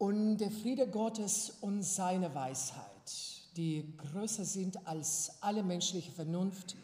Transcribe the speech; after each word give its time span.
Und 0.00 0.38
der 0.38 0.50
Friede 0.50 0.88
Gottes 0.88 1.58
und 1.60 1.82
seine 1.82 2.34
Weisheit, 2.34 3.12
die 3.54 3.98
größer 3.98 4.46
sind 4.46 4.86
als 4.86 5.30
alle 5.42 5.62
menschliche 5.62 6.10
Vernunft, 6.10 6.74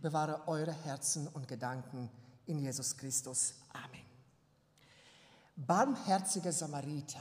bewahre 0.00 0.48
eure 0.48 0.72
Herzen 0.72 1.28
und 1.28 1.46
Gedanken 1.48 2.08
in 2.46 2.58
Jesus 2.58 2.96
Christus. 2.96 3.52
Amen. 3.74 4.06
Barmherziger 5.54 6.50
Samariter, 6.50 7.20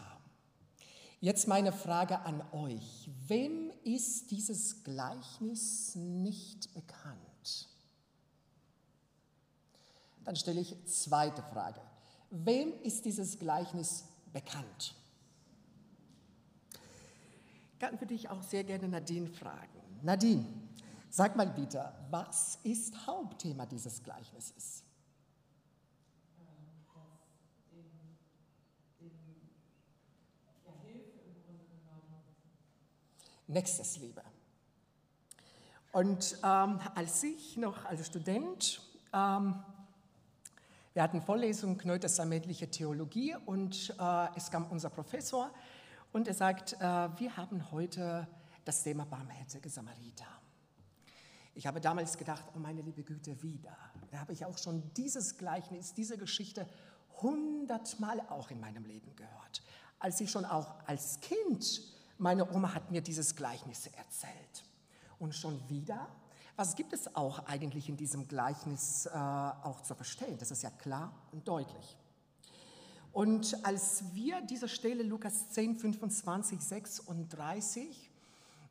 jetzt 1.20 1.50
meine 1.50 1.74
Frage 1.74 2.18
an 2.22 2.42
euch. 2.54 3.10
Wem 3.28 3.74
ist 3.84 4.32
dieses 4.32 4.86
Gleichnis 4.86 5.96
nicht 5.96 6.74
bekannt? 6.74 7.68
Dann 10.24 10.38
stelle 10.38 10.62
ich 10.62 10.78
zweite 10.86 11.44
Frage. 11.44 11.82
Wem 12.30 12.72
ist 12.84 13.04
dieses 13.04 13.38
Gleichnis 13.38 14.06
bekannt? 14.32 14.96
Dann 17.80 18.00
würde 18.00 18.14
ich 18.14 18.30
auch 18.30 18.42
sehr 18.42 18.64
gerne 18.64 18.88
Nadine 18.88 19.28
fragen. 19.28 20.00
Nadine, 20.02 20.46
sag 21.10 21.36
mal 21.36 21.48
bitte, 21.48 21.92
was 22.10 22.60
ist 22.64 23.06
Hauptthema 23.06 23.66
dieses 23.66 24.02
Gleichnisses? 24.04 24.84
Nächsesliebe. 33.48 34.24
Und 35.92 36.38
ähm, 36.44 36.80
als 36.96 37.24
ich 37.24 37.58
noch 37.58 37.86
als 37.86 38.08
Student, 38.08 38.82
ähm, 39.14 39.64
wir 40.94 41.04
hatten 41.04 41.22
Vorlesung 41.22 41.80
Neutestamentliche 41.84 42.70
Theologie 42.70 43.36
und 43.46 43.96
äh, 44.00 44.28
es 44.36 44.50
kam 44.50 44.66
unser 44.72 44.90
Professor 44.90 45.52
und 46.16 46.30
er 46.30 46.34
sagt, 46.34 46.72
äh, 46.80 46.80
wir 46.80 47.36
haben 47.36 47.72
heute 47.72 48.26
das 48.64 48.84
Thema 48.84 49.04
barmherzige 49.04 49.70
Samariter. 49.70 50.28
Ich 51.54 51.68
habe 51.68 51.82
damals 51.82 52.18
gedacht, 52.18 52.46
oh 52.56 52.60
meine 52.60 52.82
liebe 52.82 53.04
Güte, 53.04 53.44
wieder. 53.44 53.76
Da 54.12 54.20
habe 54.20 54.32
ich 54.32 54.46
auch 54.46 54.58
schon 54.58 54.94
dieses 54.94 55.38
Gleichnis, 55.38 55.94
diese 55.94 56.18
Geschichte 56.18 56.70
hundertmal 57.22 58.22
auch 58.30 58.50
in 58.50 58.62
meinem 58.62 58.86
Leben 58.86 59.14
gehört. 59.18 59.62
Als 60.00 60.22
ich 60.22 60.32
schon 60.32 60.46
auch 60.46 60.76
als 60.88 61.20
Kind 61.20 61.82
meine 62.18 62.50
Oma 62.50 62.74
hat 62.74 62.92
mir 62.92 63.02
dieses 63.02 63.36
Gleichnis 63.36 63.88
erzählt. 63.88 64.64
Und 65.20 65.36
schon 65.36 65.68
wieder, 65.68 66.08
was 66.56 66.78
gibt 66.78 66.94
es 66.94 67.14
auch 67.14 67.40
eigentlich 67.46 67.90
in 67.90 67.98
diesem 67.98 68.26
Gleichnis 68.30 69.06
äh, 69.06 69.10
auch 69.10 69.82
zu 69.82 69.94
verstehen? 69.96 70.38
Das 70.38 70.50
ist 70.50 70.64
ja 70.64 70.70
klar 70.70 71.12
und 71.34 71.46
deutlich. 71.46 71.98
Und 73.16 73.66
als 73.66 74.04
wir 74.14 74.42
diese 74.42 74.68
Stelle 74.68 75.02
Lukas 75.02 75.48
10, 75.52 75.78
25, 75.78 76.60
36 76.60 78.10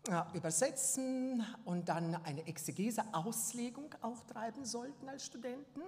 äh, 0.07 0.23
übersetzen 0.37 1.43
und 1.65 1.89
dann 1.89 2.15
eine 2.17 2.47
Exegese-Auslegung 2.47 3.95
auch 4.03 4.23
treiben 4.25 4.67
sollten 4.67 5.09
als 5.09 5.25
Studenten, 5.25 5.81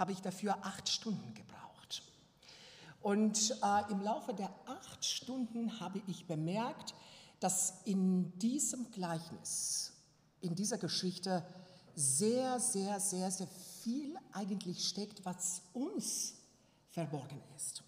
habe 0.00 0.10
ich 0.10 0.20
dafür 0.20 0.58
acht 0.62 0.88
Stunden 0.88 1.32
gebraucht. 1.32 2.02
Und 3.02 3.52
äh, 3.62 3.92
im 3.92 4.00
Laufe 4.02 4.34
der 4.34 4.50
acht 4.66 5.04
Stunden 5.04 5.78
habe 5.78 6.02
ich 6.08 6.26
bemerkt, 6.26 6.92
dass 7.38 7.82
in 7.84 8.36
diesem 8.40 8.90
Gleichnis, 8.90 9.92
in 10.40 10.56
dieser 10.56 10.78
Geschichte 10.78 11.46
sehr, 11.94 12.58
sehr, 12.58 12.98
sehr, 12.98 13.30
sehr 13.30 13.46
viel 13.84 14.16
eigentlich 14.32 14.88
steckt, 14.88 15.24
was 15.24 15.62
uns 15.72 16.39
verborgen 16.90 17.42
ist. 17.56 17.82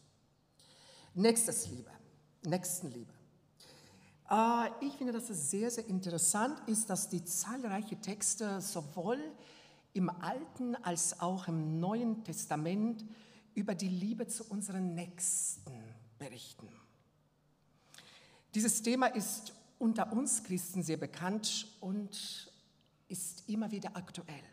Nächstes 1.14 1.69
Liebe, 1.69 1.91
Nächstenliebe. 2.45 3.12
Äh, 4.31 4.69
ich 4.81 4.94
finde, 4.94 5.12
dass 5.12 5.28
es 5.28 5.50
sehr, 5.50 5.70
sehr 5.70 5.86
interessant 5.86 6.61
ist, 6.69 6.89
dass 6.89 7.09
die 7.09 7.25
zahlreichen 7.25 8.00
Texte 8.00 8.61
sowohl 8.61 9.19
im 9.93 10.09
Alten 10.09 10.75
als 10.77 11.21
auch 11.21 11.49
im 11.49 11.81
Neuen 11.81 12.25
Testament 12.25 13.04
über 13.54 13.75
die 13.75 13.88
Liebe 13.88 14.27
zu 14.27 14.44
unseren 14.44 14.94
Nächsten 14.94 15.78
berichten. 16.19 16.69
Dieses 18.54 18.82
Thema 18.82 19.06
ist 19.06 19.53
unter 19.78 20.12
uns 20.12 20.44
Christen 20.44 20.82
sehr 20.82 20.97
bekannt 20.97 21.66
und 21.81 22.50
ist 23.09 23.48
immer 23.48 23.71
wieder 23.71 23.97
aktuell. 23.97 24.52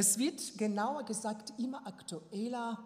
Es 0.00 0.16
wird 0.16 0.56
genauer 0.56 1.02
gesagt 1.02 1.52
immer 1.58 1.84
aktueller, 1.84 2.78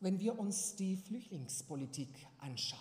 wenn 0.00 0.18
wir 0.18 0.38
uns 0.38 0.74
die 0.74 0.96
Flüchtlingspolitik 0.96 2.08
anschauen. 2.38 2.80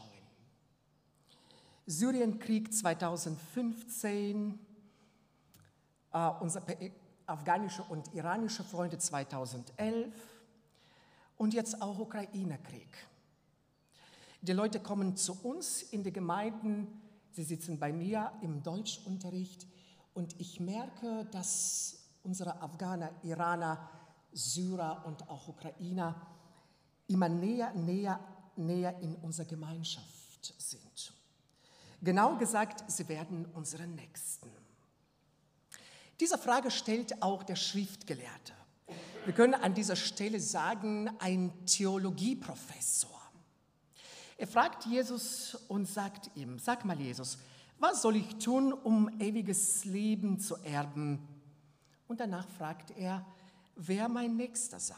Syrienkrieg 1.86 2.74
2015, 2.74 4.58
äh, 6.14 6.30
unsere 6.40 6.64
afghanische 7.26 7.84
und 7.84 8.14
iranische 8.14 8.64
Freunde 8.64 8.98
2011, 8.98 10.14
und 11.36 11.54
jetzt 11.54 11.82
auch 11.82 12.00
Ukraine-Krieg. 12.00 13.08
Die 14.42 14.54
Leute 14.54 14.80
kommen 14.80 15.18
zu 15.18 15.38
uns 15.44 15.82
in 15.82 16.06
die 16.06 16.14
Gemeinden, 16.14 17.02
sie 17.32 17.44
sitzen 17.44 17.78
bei 17.78 17.92
mir 17.92 18.32
im 18.42 18.64
Deutschunterricht 18.64 19.68
und 20.14 20.40
ich 20.40 20.62
merke, 20.62 21.26
dass 21.34 21.99
unsere 22.24 22.62
Afghaner, 22.62 23.12
Iraner, 23.24 23.90
Syrer 24.32 25.04
und 25.06 25.28
auch 25.30 25.48
Ukrainer 25.48 26.16
immer 27.08 27.30
näher, 27.30 27.74
näher, 27.74 28.20
näher 28.56 29.00
in 29.00 29.16
unserer 29.16 29.48
Gemeinschaft 29.48 30.54
sind. 30.58 31.14
Genau 32.02 32.38
gesagt, 32.38 32.90
sie 32.90 33.08
werden 33.10 33.46
unsere 33.54 33.88
Nächsten. 33.88 34.50
Diese 36.20 36.38
Frage 36.38 36.72
stellt 36.72 37.22
auch 37.22 37.44
der 37.44 37.56
Schriftgelehrte. 37.56 38.54
Wir 39.26 39.34
können 39.34 39.54
an 39.54 39.74
dieser 39.74 39.96
Stelle 39.96 40.40
sagen, 40.40 41.10
ein 41.20 41.66
Theologieprofessor. 41.66 43.20
Er 44.38 44.48
fragt 44.48 44.86
Jesus 44.86 45.56
und 45.68 45.88
sagt 45.88 46.32
ihm, 46.36 46.60
sag 46.60 46.86
mal 46.86 47.00
Jesus, 47.00 47.38
was 47.78 48.02
soll 48.02 48.18
ich 48.18 48.36
tun, 48.38 48.74
um 48.74 49.10
ewiges 49.20 49.86
Leben 49.86 50.40
zu 50.40 50.56
erben? 50.64 51.28
Und 52.10 52.20
danach 52.20 52.48
fragt 52.50 52.90
er, 52.98 53.24
wer 53.76 54.10
mein 54.10 54.36
Nächster 54.36 54.80
sei. 54.80 54.96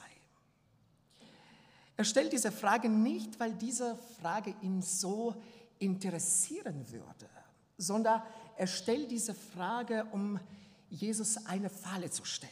Er 1.97 2.05
stellt 2.05 2.31
diese 2.31 2.53
Frage 2.53 2.87
nicht, 2.87 3.37
weil 3.37 3.53
diese 3.53 3.97
Frage 4.21 4.55
ihn 4.61 4.81
so 4.81 5.35
interessieren 5.77 6.89
würde, 6.89 7.29
sondern 7.77 8.23
er 8.55 8.65
stellt 8.65 9.11
diese 9.11 9.35
Frage, 9.35 10.07
um 10.13 10.39
Jesus 10.89 11.45
eine 11.45 11.69
Falle 11.69 12.09
zu 12.09 12.23
stellen. 12.23 12.51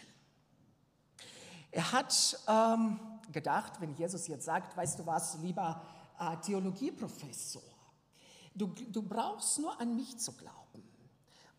Er 1.72 1.94
hat 1.94 2.38
ähm, 2.46 3.00
gedacht, 3.32 3.80
wenn 3.80 3.96
Jesus 3.96 4.28
jetzt 4.28 4.44
sagt, 4.44 4.76
weißt 4.76 5.00
du 5.00 5.06
was, 5.06 5.38
lieber 5.38 5.82
äh, 6.20 6.36
Theologieprofessor, 6.38 7.64
du, 8.54 8.68
du 8.68 9.02
brauchst 9.04 9.58
nur 9.60 9.80
an 9.80 9.96
mich 9.96 10.20
zu 10.20 10.34
glauben 10.34 10.69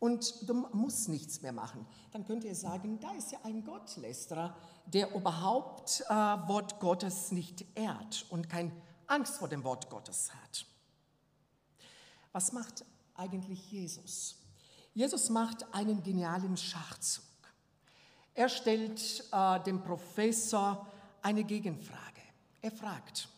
und 0.01 0.49
du 0.49 0.55
musst 0.73 1.09
nichts 1.09 1.43
mehr 1.43 1.53
machen. 1.53 1.87
Dann 2.11 2.25
könnt 2.25 2.43
ihr 2.43 2.57
sagen, 2.57 2.99
da 2.99 3.13
ist 3.13 3.31
ja 3.31 3.39
ein 3.45 3.63
Gottlästerer, 3.63 4.57
der 4.87 5.15
überhaupt 5.15 6.03
äh, 6.09 6.13
Wort 6.13 6.81
Gottes 6.81 7.31
nicht 7.31 7.65
ehrt 7.77 8.27
und 8.31 8.49
keine 8.49 8.73
Angst 9.07 9.37
vor 9.37 9.49
dem 9.49 9.63
Wort 9.63 9.89
Gottes 9.91 10.33
hat. 10.35 10.67
Was 12.33 12.53
macht 12.53 12.85
eigentlich 13.15 13.71
Jesus? 13.71 14.37
Jesus 14.95 15.29
macht 15.29 15.73
einen 15.75 16.03
genialen 16.03 16.57
Schachzug. 16.57 17.25
Er 18.35 18.49
stellt 18.49 19.25
äh, 19.33 19.61
dem 19.61 19.83
Professor 19.83 20.87
eine 21.21 21.45
Gegenfrage. 21.45 22.23
Er 22.63 22.73
fragt, 22.73 23.29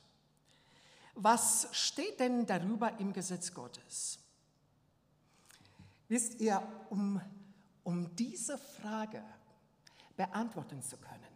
was 1.15 1.69
steht 1.73 2.21
denn 2.21 2.47
darüber 2.47 2.99
im 3.01 3.13
Gesetz 3.13 3.53
Gottes? 3.53 4.22
Wisst 6.13 6.43
ihr, 6.43 6.63
um, 6.91 7.23
um 7.85 8.15
diese 8.17 8.59
Frage 8.59 9.23
beantworten 10.15 10.83
zu 10.83 10.99
können, 10.99 11.33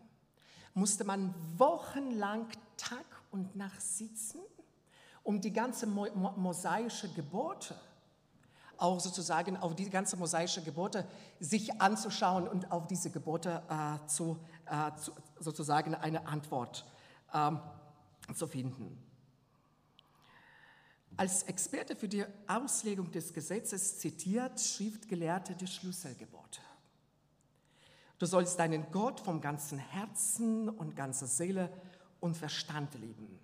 musste 0.74 1.02
man 1.02 1.34
wochenlang 1.56 2.46
Tag 2.76 3.06
und 3.30 3.56
Nacht 3.56 3.80
sitzen, 3.80 4.38
um 5.22 5.40
die 5.40 5.50
ganzen 5.50 5.94
mo 5.94 6.06
mosaische 6.36 7.10
Gebote 7.14 7.74
auch 8.76 9.00
sozusagen 9.00 9.56
auf 9.56 9.74
die 9.74 9.88
ganze 9.88 10.18
mosaische 10.18 10.62
Gebote 10.62 11.08
sich 11.40 11.80
anzuschauen 11.80 12.46
und 12.46 12.70
auf 12.70 12.86
diese 12.86 13.08
Gebote 13.08 13.62
äh, 13.70 14.06
zu, 14.06 14.38
äh, 14.66 14.94
zu, 14.96 15.12
sozusagen 15.40 15.94
eine 15.94 16.26
Antwort 16.26 16.84
ähm, 17.32 17.60
zu 18.34 18.46
finden. 18.46 19.05
Als 21.16 21.44
Experte 21.44 21.96
für 21.96 22.08
die 22.08 22.24
Auslegung 22.46 23.10
des 23.10 23.32
Gesetzes 23.32 23.98
zitiert 23.98 24.60
Schriftgelehrte 24.60 25.54
die 25.54 25.66
Schlüsselgebote. 25.66 26.60
Du 28.18 28.26
sollst 28.26 28.58
deinen 28.58 28.90
Gott 28.90 29.20
vom 29.20 29.40
ganzen 29.40 29.78
Herzen 29.78 30.68
und 30.68 30.94
ganzer 30.94 31.26
Seele 31.26 31.70
und 32.20 32.36
Verstand 32.36 32.94
lieben 32.94 33.38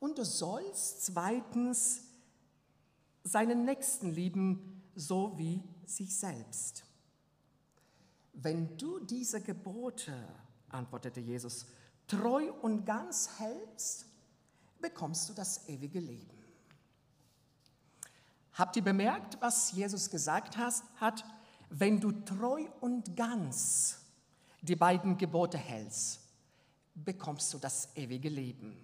Und 0.00 0.18
du 0.18 0.24
sollst 0.24 1.06
zweitens 1.06 2.02
seinen 3.22 3.64
Nächsten 3.64 4.10
lieben, 4.10 4.82
so 4.94 5.36
wie 5.38 5.62
sich 5.86 6.16
selbst. 6.16 6.84
Wenn 8.32 8.76
du 8.76 8.98
diese 9.00 9.40
Gebote, 9.40 10.12
antwortete 10.68 11.20
Jesus, 11.20 11.66
treu 12.06 12.52
und 12.62 12.84
ganz 12.84 13.30
hältst, 13.38 14.06
bekommst 14.80 15.28
du 15.28 15.32
das 15.32 15.68
ewige 15.68 16.00
Leben. 16.00 16.43
Habt 18.54 18.76
ihr 18.76 18.84
bemerkt, 18.84 19.36
was 19.40 19.72
Jesus 19.72 20.08
gesagt 20.08 20.56
hat? 20.56 21.24
Wenn 21.70 22.00
du 22.00 22.12
treu 22.12 22.66
und 22.80 23.16
ganz 23.16 23.98
die 24.62 24.76
beiden 24.76 25.18
Gebote 25.18 25.58
hältst, 25.58 26.20
bekommst 26.94 27.52
du 27.52 27.58
das 27.58 27.88
ewige 27.96 28.28
Leben. 28.28 28.76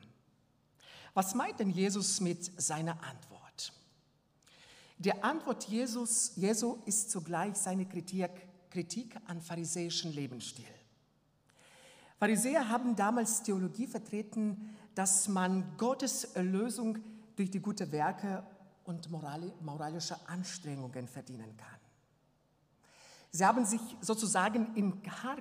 Was 1.14 1.34
meint 1.34 1.60
denn 1.60 1.70
Jesus 1.70 2.20
mit 2.20 2.60
seiner 2.60 3.02
Antwort? 3.02 3.72
Die 4.98 5.12
Antwort 5.22 5.64
Jesus, 5.64 6.32
Jesu 6.36 6.78
ist 6.84 7.10
zugleich 7.10 7.56
seine 7.56 7.86
Kritik, 7.86 8.30
Kritik 8.70 9.16
an 9.26 9.40
pharisäischen 9.40 10.12
Lebensstil. 10.12 10.66
Pharisäer 12.18 12.68
haben 12.68 12.96
damals 12.96 13.42
Theologie 13.42 13.86
vertreten, 13.86 14.76
dass 14.94 15.28
man 15.28 15.76
Gottes 15.78 16.24
Erlösung 16.24 16.98
durch 17.36 17.50
die 17.50 17.60
guten 17.60 17.90
Werke 17.92 18.44
und 18.90 19.10
moralische 19.10 20.16
Anstrengungen 20.28 21.06
verdienen 21.06 21.56
kann. 21.56 21.80
Sie 23.30 23.46
haben 23.46 23.64
sich 23.64 23.80
sozusagen 24.00 24.74
in 24.74 25.00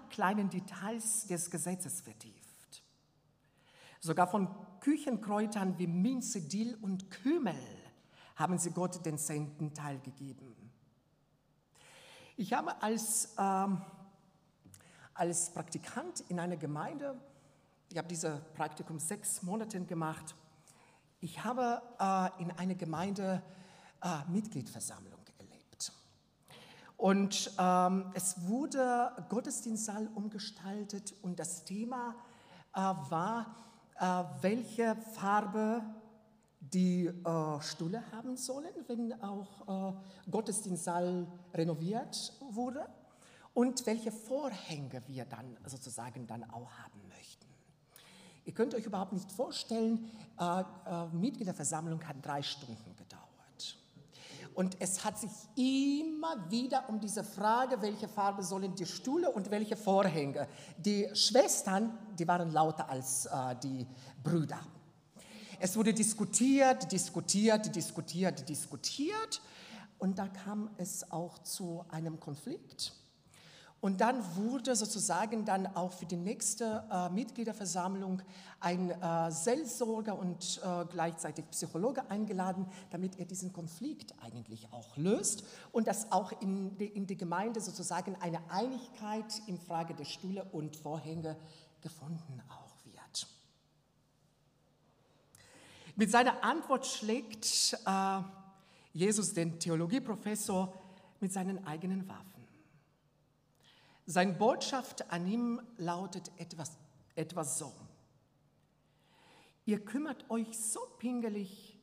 kleinen 0.10 0.50
Details 0.50 1.26
des 1.26 1.50
Gesetzes 1.50 2.02
vertieft. 2.02 2.84
Sogar 4.00 4.28
von 4.28 4.48
Küchenkräutern 4.80 5.78
wie 5.80 5.88
Minze, 5.88 6.42
Dill 6.42 6.78
und 6.82 7.10
Kümmel 7.10 7.56
haben 8.36 8.58
sie 8.60 8.72
Gott 8.72 9.04
den 9.06 9.18
zehnten 9.18 9.74
Teil 9.74 10.00
gegeben. 10.00 10.56
Ich 12.38 12.54
habe 12.54 12.82
als, 12.82 13.34
ähm, 13.38 13.82
als 15.14 15.50
Praktikant 15.50 16.22
in 16.30 16.40
einer 16.40 16.56
Gemeinde, 16.56 17.20
ich 17.90 17.98
habe 17.98 18.08
dieses 18.08 18.40
Praktikum 18.54 19.00
sechs 19.00 19.42
Monate 19.42 19.84
gemacht, 19.84 20.36
ich 21.22 21.44
habe 21.44 21.82
äh, 22.00 22.42
in 22.42 22.52
einer 22.52 22.76
Gemeinde 22.76 23.42
äh, 24.02 24.32
Mitgliedversammlung 24.32 25.20
erlebt. 25.38 25.92
Und 26.98 27.52
ähm, 27.58 28.12
es 28.14 28.48
wurde 28.48 29.12
Gottesdienstsaal 29.30 30.10
umgestaltet 30.16 31.14
und 31.22 31.40
das 31.40 31.64
Thema 31.66 32.16
äh, 32.74 32.80
war, 32.80 33.56
äh, 34.00 34.24
welche 34.42 34.96
Farbe 34.96 35.82
die 36.60 37.06
äh, 37.08 37.62
Stühle 37.62 38.04
haben 38.12 38.36
sollen, 38.36 38.74
wenn 38.88 39.22
auch 39.22 39.94
äh, 39.94 40.30
Gottesdienstsaal 40.30 41.28
renoviert 41.54 42.34
wurde 42.52 42.86
und 43.54 43.86
welche 43.86 44.12
Vorhänge 44.12 45.02
wir 45.08 45.26
dann 45.26 45.58
sozusagen 45.66 46.28
dann 46.28 46.44
auch 46.50 46.70
haben. 46.72 47.09
Ihr 48.50 48.56
könnt 48.56 48.74
euch 48.74 48.88
überhaupt 48.88 49.14
nicht 49.14 49.32
vorstellen, 49.32 50.10
äh, 50.40 50.62
äh, 50.62 51.06
Mitgliederversammlung 51.12 52.04
hat 52.08 52.16
drei 52.24 52.42
Stunden 52.42 52.96
gedauert. 52.96 53.78
Und 54.56 54.76
es 54.80 55.06
hat 55.06 55.20
sich 55.20 55.30
immer 55.56 56.50
wieder 56.50 56.90
um 56.90 57.00
diese 57.00 57.24
Frage, 57.24 57.80
welche 57.84 58.08
Farbe 58.08 58.42
sollen 58.42 58.74
die 58.74 58.88
Stühle 58.88 59.30
und 59.30 59.52
welche 59.52 59.78
Vorhänge. 59.78 60.48
Die 60.80 61.08
Schwestern, 61.14 61.96
die 62.18 62.28
waren 62.28 62.52
lauter 62.52 62.90
als 62.90 63.28
äh, 63.28 63.56
die 63.62 63.86
Brüder. 64.24 64.62
Es 65.60 65.78
wurde 65.78 65.94
diskutiert, 65.94 66.92
diskutiert, 66.92 67.76
diskutiert, 67.76 68.50
diskutiert. 68.50 69.42
Und 70.00 70.18
da 70.18 70.28
kam 70.28 70.72
es 70.78 71.12
auch 71.12 71.38
zu 71.38 71.86
einem 71.90 72.20
Konflikt. 72.20 72.99
Und 73.82 74.02
dann 74.02 74.24
wurde 74.36 74.76
sozusagen 74.76 75.46
dann 75.46 75.66
auch 75.68 75.94
für 75.94 76.06
die 76.06 76.18
nächste 76.18 76.84
äh, 76.92 77.10
Mitgliederversammlung 77.10 78.22
ein 78.60 78.92
äh, 78.92 79.32
Seelsorger 79.32 80.20
und 80.20 80.60
äh, 80.64 80.86
gleichzeitig 80.86 81.50
Psychologe 81.52 82.10
eingeladen, 82.10 82.68
damit 82.92 83.18
er 83.20 83.26
diesen 83.26 83.54
Konflikt 83.54 84.14
eigentlich 84.22 84.68
auch 84.74 84.98
löst 84.98 85.46
und 85.72 85.88
dass 85.88 86.12
auch 86.12 86.34
in 86.42 86.78
die, 86.78 86.88
in 86.88 87.08
die 87.08 87.16
Gemeinde 87.16 87.62
sozusagen 87.62 88.18
eine 88.20 88.40
Einigkeit 88.50 89.42
in 89.48 89.58
Frage 89.58 89.94
der 89.94 90.06
Stühle 90.06 90.44
und 90.52 90.76
Vorhänge 90.76 91.38
gefunden 91.82 92.42
auch 92.50 92.86
wird. 92.86 93.28
Mit 95.96 96.12
seiner 96.12 96.44
Antwort 96.44 96.86
schlägt 96.86 97.78
äh, 97.86 98.22
Jesus 98.92 99.34
den 99.34 99.58
Theologieprofessor 99.58 100.74
mit 101.22 101.32
seinen 101.32 101.66
eigenen 101.66 102.08
Waffen. 102.10 102.39
Seine 104.12 104.34
Botschaft 104.34 105.12
an 105.12 105.28
ihm 105.28 105.62
lautet 105.78 106.32
etwas, 106.38 106.72
etwas 107.14 107.60
so. 107.60 107.72
Ihr 109.68 109.86
kümmert 109.86 110.28
euch 110.32 110.58
so 110.58 110.80
pingelig 110.98 111.78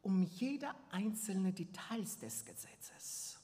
um 0.00 0.22
jede 0.22 0.70
einzelne 0.90 1.52
Details 1.52 2.16
des 2.16 2.46
Gesetzes. 2.46 3.38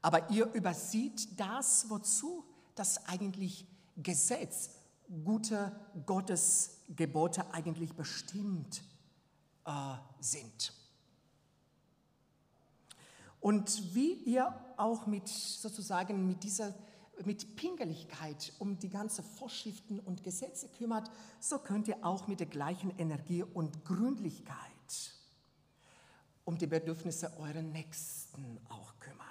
Aber 0.00 0.28
ihr 0.30 0.52
übersieht 0.54 1.38
das, 1.38 1.88
wozu 1.88 2.44
das 2.74 3.06
eigentlich 3.06 3.64
Gesetz, 3.96 4.70
gute 5.22 5.70
Gottesgebote 6.04 7.54
eigentlich 7.54 7.94
bestimmt 7.94 8.82
äh, 9.66 9.94
sind. 10.18 10.72
Und 13.42 13.92
wie 13.92 14.12
ihr 14.12 14.54
auch 14.76 15.06
mit 15.06 15.26
sozusagen 15.26 16.26
mit 16.28 16.44
dieser 16.44 16.72
mit 17.24 17.56
Pingeligkeit 17.56 18.52
um 18.58 18.78
die 18.78 18.88
ganzen 18.88 19.24
Vorschriften 19.24 19.98
und 20.00 20.22
Gesetze 20.22 20.68
kümmert, 20.68 21.10
so 21.40 21.58
könnt 21.58 21.88
ihr 21.88 22.04
auch 22.04 22.26
mit 22.28 22.40
der 22.40 22.46
gleichen 22.46 22.96
Energie 22.98 23.42
und 23.42 23.84
Gründlichkeit 23.84 24.56
um 26.44 26.56
die 26.56 26.66
Bedürfnisse 26.66 27.36
eurer 27.38 27.62
Nächsten 27.62 28.58
auch 28.68 28.98
kümmern. 28.98 29.26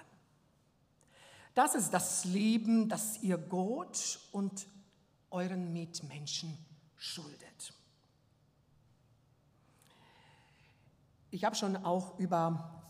Das 1.54 1.74
ist 1.74 1.90
das 1.90 2.24
Leben, 2.26 2.88
das 2.88 3.22
ihr 3.22 3.38
Gott 3.38 4.20
und 4.30 4.66
euren 5.30 5.72
Mitmenschen 5.72 6.56
schuldet. 6.96 7.74
Ich 11.30 11.44
habe 11.44 11.56
schon 11.56 11.76
auch 11.76 12.18
über 12.18 12.81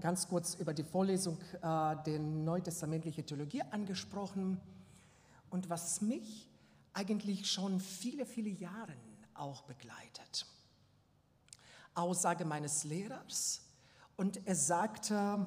ganz 0.00 0.28
kurz 0.28 0.54
über 0.54 0.74
die 0.74 0.82
Vorlesung 0.82 1.38
äh, 1.40 1.60
der 2.04 2.18
neutestamentlichen 2.18 3.26
Theologie 3.26 3.62
angesprochen. 3.62 4.60
Und 5.50 5.68
was 5.68 6.00
mich 6.00 6.48
eigentlich 6.94 7.50
schon 7.50 7.80
viele, 7.80 8.26
viele 8.26 8.50
Jahre 8.50 8.94
auch 9.34 9.62
begleitet. 9.62 10.46
Aussage 11.94 12.44
meines 12.44 12.84
Lehrers. 12.84 13.62
Und 14.16 14.46
er 14.46 14.54
sagte, 14.54 15.46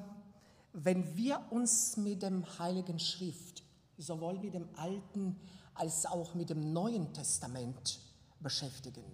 wenn 0.72 1.16
wir 1.16 1.40
uns 1.50 1.96
mit 1.96 2.22
dem 2.22 2.44
Heiligen 2.58 2.98
Schrift, 2.98 3.62
sowohl 3.98 4.38
mit 4.38 4.54
dem 4.54 4.68
Alten 4.76 5.40
als 5.74 6.06
auch 6.06 6.34
mit 6.34 6.50
dem 6.50 6.72
Neuen 6.72 7.12
Testament 7.12 8.00
beschäftigen. 8.40 9.04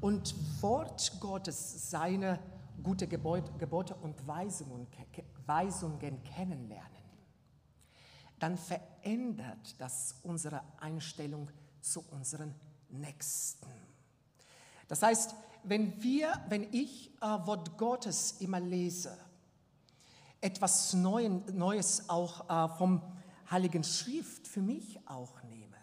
Und 0.00 0.34
Wort 0.62 1.12
Gottes 1.20 1.90
seine 1.90 2.38
gute 2.82 3.06
Gebote 3.06 3.94
und 3.96 4.26
Weisungen, 4.26 4.86
kennenlernen, 6.24 6.90
dann 8.38 8.56
verändert 8.56 9.74
das 9.78 10.16
unsere 10.22 10.62
Einstellung 10.78 11.50
zu 11.80 12.04
unseren 12.10 12.54
Nächsten. 12.88 13.68
Das 14.88 15.02
heißt, 15.02 15.34
wenn 15.62 16.02
wir, 16.02 16.32
wenn 16.48 16.72
ich 16.72 17.10
äh, 17.20 17.26
Wort 17.46 17.76
Gottes 17.76 18.40
immer 18.40 18.60
lese, 18.60 19.16
etwas 20.40 20.94
Neuen, 20.94 21.44
Neues 21.56 22.08
auch 22.08 22.48
äh, 22.48 22.76
vom 22.76 23.02
Heiligen 23.50 23.84
Schrift 23.84 24.48
für 24.48 24.62
mich 24.62 24.98
auch 25.06 25.42
nehme, 25.42 25.76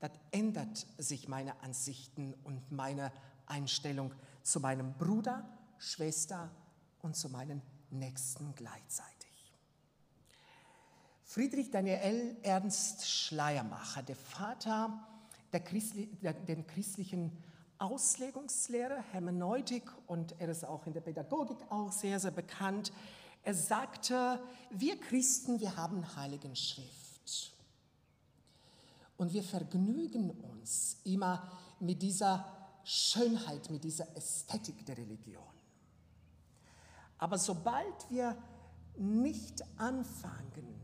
dann 0.00 0.10
ändert 0.32 0.86
sich 0.98 1.28
meine 1.28 1.60
Ansichten 1.62 2.34
und 2.42 2.72
meine 2.72 3.12
Einstellung 3.46 4.12
zu 4.42 4.60
meinem 4.60 4.94
Bruder, 4.94 5.48
Schwester 5.80 6.50
und 7.02 7.16
zu 7.16 7.28
meinen 7.30 7.62
Nächsten 7.90 8.54
gleichzeitig. 8.54 9.18
Friedrich 11.24 11.70
Daniel 11.70 12.36
Ernst 12.42 13.08
Schleiermacher, 13.08 14.02
der 14.02 14.16
Vater 14.16 15.06
der, 15.52 15.60
Christli 15.60 16.06
der 16.22 16.34
den 16.34 16.66
christlichen 16.66 17.32
Auslegungslehre, 17.78 19.02
Hermeneutik 19.12 19.84
und 20.06 20.38
er 20.38 20.50
ist 20.50 20.64
auch 20.64 20.86
in 20.86 20.92
der 20.92 21.00
Pädagogik 21.00 21.58
auch 21.70 21.90
sehr, 21.90 22.20
sehr 22.20 22.30
bekannt. 22.30 22.92
Er 23.42 23.54
sagte, 23.54 24.38
wir 24.70 25.00
Christen, 25.00 25.60
wir 25.60 25.76
haben 25.76 26.14
Heiligen 26.14 26.54
Schrift. 26.54 27.54
Und 29.16 29.32
wir 29.32 29.42
vergnügen 29.42 30.30
uns 30.30 30.98
immer 31.04 31.50
mit 31.78 32.02
dieser 32.02 32.44
Schönheit, 32.84 33.70
mit 33.70 33.84
dieser 33.84 34.16
Ästhetik 34.16 34.84
der 34.84 34.98
Religion. 34.98 35.49
Aber 37.20 37.36
sobald 37.36 38.10
wir 38.10 38.36
nicht 38.96 39.62
anfangen, 39.78 40.74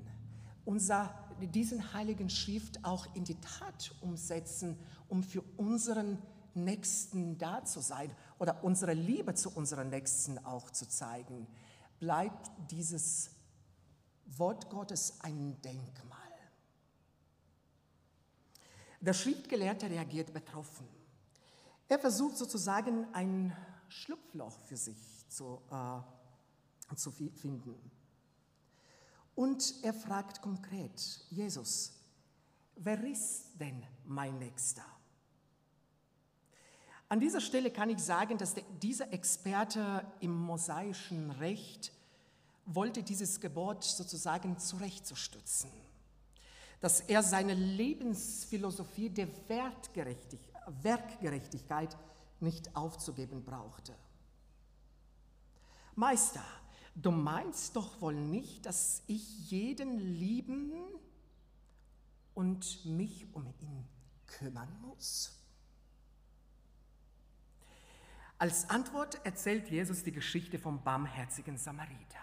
unser, 0.67 1.15
diesen 1.41 1.95
heiligen 1.95 2.29
Schrift 2.29 2.85
auch 2.85 3.07
in 3.15 3.25
die 3.25 3.41
Tat 3.41 3.95
umsetzen, 4.03 4.79
um 5.09 5.23
für 5.23 5.43
unseren 5.57 6.19
Nächsten 6.53 7.39
da 7.39 7.65
zu 7.65 7.81
sein 7.81 8.15
oder 8.39 8.63
unsere 8.63 8.93
Liebe 8.93 9.35
zu 9.35 9.51
unseren 9.51 9.89
Nächsten 9.89 10.39
auch 10.45 10.71
zu 10.71 10.87
zeigen, 10.87 11.47
bleibt 11.99 12.51
dieses 12.71 13.31
Wort 14.27 14.69
Gottes 14.69 15.19
ein 15.21 15.61
Denkmal. 15.63 16.19
Der 19.01 19.15
Schriftgelehrte 19.15 19.89
reagiert 19.89 20.35
betroffen. 20.35 20.87
Er 21.89 21.99
versucht 21.99 22.37
sozusagen 22.37 23.07
ein 23.15 23.57
Schlupfloch 23.89 24.59
für 24.61 24.77
sich 24.77 24.99
zu, 25.29 25.63
äh, 25.71 26.16
zu 26.95 27.11
finden. 27.11 27.75
Und 29.35 29.75
er 29.83 29.93
fragt 29.93 30.41
konkret, 30.41 31.25
Jesus, 31.31 31.93
wer 32.77 33.03
ist 33.05 33.61
denn 33.61 33.83
mein 34.05 34.39
Nächster? 34.39 34.85
An 37.09 37.21
dieser 37.21 37.41
Stelle 37.41 37.71
kann 37.71 37.89
ich 37.91 38.01
sagen, 38.01 38.37
dass 38.39 38.55
dieser 38.83 39.13
Experte 39.13 40.05
im 40.21 40.35
mosaischen 40.35 41.31
Recht 41.33 41.93
wollte 42.65 43.03
dieses 43.03 43.41
Gebot 43.41 43.85
sozusagen 43.85 44.59
zurechtzustützen, 44.59 45.71
dass 46.81 47.01
er 47.01 47.23
seine 47.23 47.53
Lebensphilosophie 47.55 49.11
der 49.11 49.29
Werkgerechtigkeit 49.49 51.97
nicht 52.41 52.75
aufzugeben 52.75 53.45
brauchte. 53.45 53.95
Meister, 55.95 56.43
du 56.97 57.11
meinst 57.11 57.77
doch 57.77 58.01
wohl 58.01 58.15
nicht, 58.15 58.67
dass 58.67 59.03
ich 59.07 59.51
jeden 59.51 59.99
lieben 59.99 60.73
und 62.35 62.85
mich 62.85 63.27
um 63.35 63.47
ihn 63.61 63.87
kümmern 64.27 64.69
muss? 64.81 65.33
Als 68.39 68.69
Antwort 68.69 69.25
erzählt 69.25 69.71
Jesus 69.71 70.03
die 70.03 70.13
Geschichte 70.13 70.59
vom 70.59 70.83
barmherzigen 70.83 71.57
Samariter. 71.57 72.21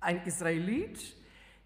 Ein 0.00 0.24
Israelit 0.24 1.16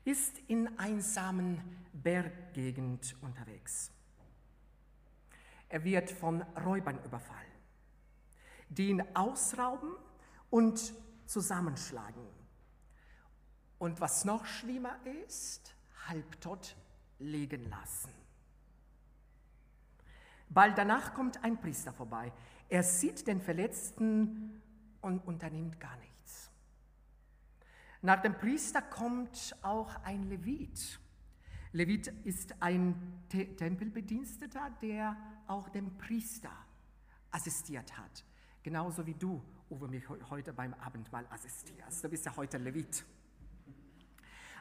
ist 0.04 0.38
in 0.48 0.78
einsamen 0.78 1.60
Berggegend 1.92 3.16
unterwegs. 3.22 3.90
Er 5.68 5.84
wird 5.84 6.10
von 6.10 6.42
Räubern 6.42 7.02
überfallen, 7.04 7.40
die 8.68 8.88
ihn 8.88 9.02
ausrauben 9.14 9.92
und 10.50 10.92
zusammenschlagen. 11.26 12.26
Und 13.78 14.00
was 14.00 14.24
noch 14.24 14.46
schlimmer 14.46 14.96
ist, 15.26 15.74
halbtot 16.08 16.76
liegen 17.18 17.68
lassen. 17.68 18.10
Bald 20.48 20.78
danach 20.78 21.14
kommt 21.14 21.42
ein 21.42 21.60
Priester 21.60 21.92
vorbei. 21.92 22.32
Er 22.68 22.82
sieht 22.82 23.26
den 23.26 23.40
Verletzten 23.40 24.62
und 25.00 25.20
unternimmt 25.26 25.80
gar 25.80 25.96
nichts. 25.96 26.50
Nach 28.02 28.20
dem 28.20 28.36
Priester 28.36 28.82
kommt 28.82 29.56
auch 29.62 29.94
ein 30.04 30.24
Levit. 30.24 31.00
Levit 31.72 32.06
ist 32.24 32.54
ein 32.62 33.24
Te 33.28 33.56
Tempelbediensteter, 33.56 34.70
der 34.80 35.16
auch 35.46 35.68
dem 35.70 35.96
Priester 35.98 36.52
assistiert 37.30 37.98
hat. 37.98 38.24
Genauso 38.62 39.06
wie 39.06 39.14
du, 39.14 39.42
Uwe, 39.74 39.88
mich 39.88 40.08
heute 40.30 40.52
beim 40.52 40.72
Abendmahl 40.74 41.26
assistierst. 41.30 42.04
Du 42.04 42.08
bist 42.08 42.24
ja 42.24 42.36
heute 42.36 42.58
Levit. 42.58 43.04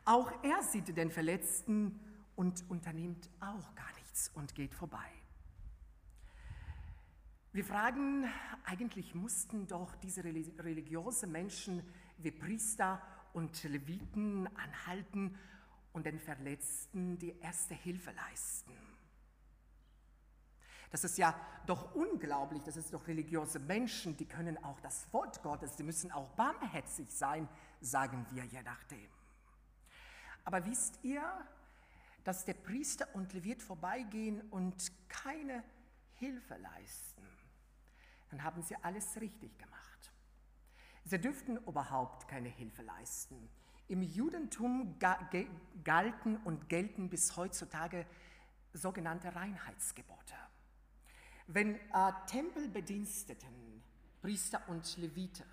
Auch 0.06 0.32
er 0.44 0.64
sieht 0.64 0.98
den 0.98 1.12
Verletzten 1.12 2.00
und 2.36 2.64
unternimmt 2.68 3.30
auch 3.40 3.76
gar 3.76 3.94
nichts 3.98 4.32
und 4.34 4.56
geht 4.56 4.74
vorbei. 4.74 5.12
Wir 7.52 7.64
fragen, 7.64 8.26
eigentlich 8.66 9.14
mussten 9.14 9.68
doch 9.68 9.96
diese 9.98 10.24
religiösen 10.24 11.32
Menschen 11.32 11.84
wie 12.18 12.32
Priester 12.32 13.00
und 13.34 13.62
Leviten 13.66 14.48
anhalten 14.58 15.38
und 15.92 16.08
den 16.08 16.18
Verletzten 16.18 17.20
die 17.20 17.38
erste 17.40 17.76
Hilfe 17.76 18.12
leisten. 18.14 18.74
Das 20.94 21.04
ist 21.04 21.18
ja 21.18 21.36
doch 21.66 21.96
unglaublich, 21.96 22.62
das 22.62 22.78
ist 22.78 22.94
doch 22.94 23.08
religiöse 23.08 23.60
Menschen, 23.60 24.16
die 24.16 24.28
können 24.28 24.64
auch 24.64 24.80
das 24.80 25.12
Wort 25.12 25.42
Gottes, 25.42 25.76
die 25.76 25.84
müssen 25.84 26.12
auch 26.12 26.30
barmherzig 26.30 27.12
sein, 27.12 27.50
sagen 27.82 28.26
wir 28.30 28.46
je 28.46 28.62
nachdem. 28.62 29.10
Aber 30.46 30.66
wisst 30.66 31.00
ihr, 31.04 31.24
dass 32.24 32.46
der 32.46 32.54
Priester 32.54 33.08
und 33.14 33.34
Levit 33.34 33.62
vorbeigehen 33.62 34.42
und 34.52 34.92
keine 35.10 35.64
Hilfe 36.14 36.56
leisten? 36.58 37.14
dann 38.34 38.44
haben 38.44 38.64
sie 38.64 38.76
alles 38.82 39.22
richtig 39.22 39.60
gemacht. 39.60 40.12
Sie 41.06 41.20
dürften 41.20 41.58
überhaupt 41.58 42.28
keine 42.28 42.50
Hilfe 42.50 42.82
leisten. 42.82 43.48
Im 43.88 44.02
Judentum 44.02 44.98
galten 45.84 46.38
und 46.38 46.68
gelten 46.68 47.10
bis 47.10 47.38
heutzutage 47.38 48.08
sogenannte 48.74 49.36
Reinheitsgebote. 49.36 50.34
Wenn 51.48 51.76
äh, 51.76 51.80
Tempelbediensteten, 52.28 53.84
Priester 54.22 54.62
und 54.68 54.98
Levite, 54.98 55.46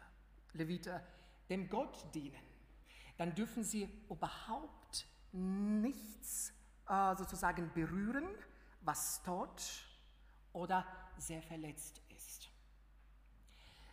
Levite 0.52 1.02
dem 1.48 1.68
Gott 1.68 2.14
dienen, 2.14 2.42
dann 3.16 3.34
dürfen 3.34 3.64
sie 3.64 3.88
überhaupt 4.08 5.06
nichts 5.32 6.52
äh, 6.88 7.16
sozusagen 7.16 7.70
berühren, 7.74 8.28
was 8.82 9.22
tot 9.22 9.62
oder 10.52 10.86
sehr 11.18 11.42
verletzt 11.42 12.00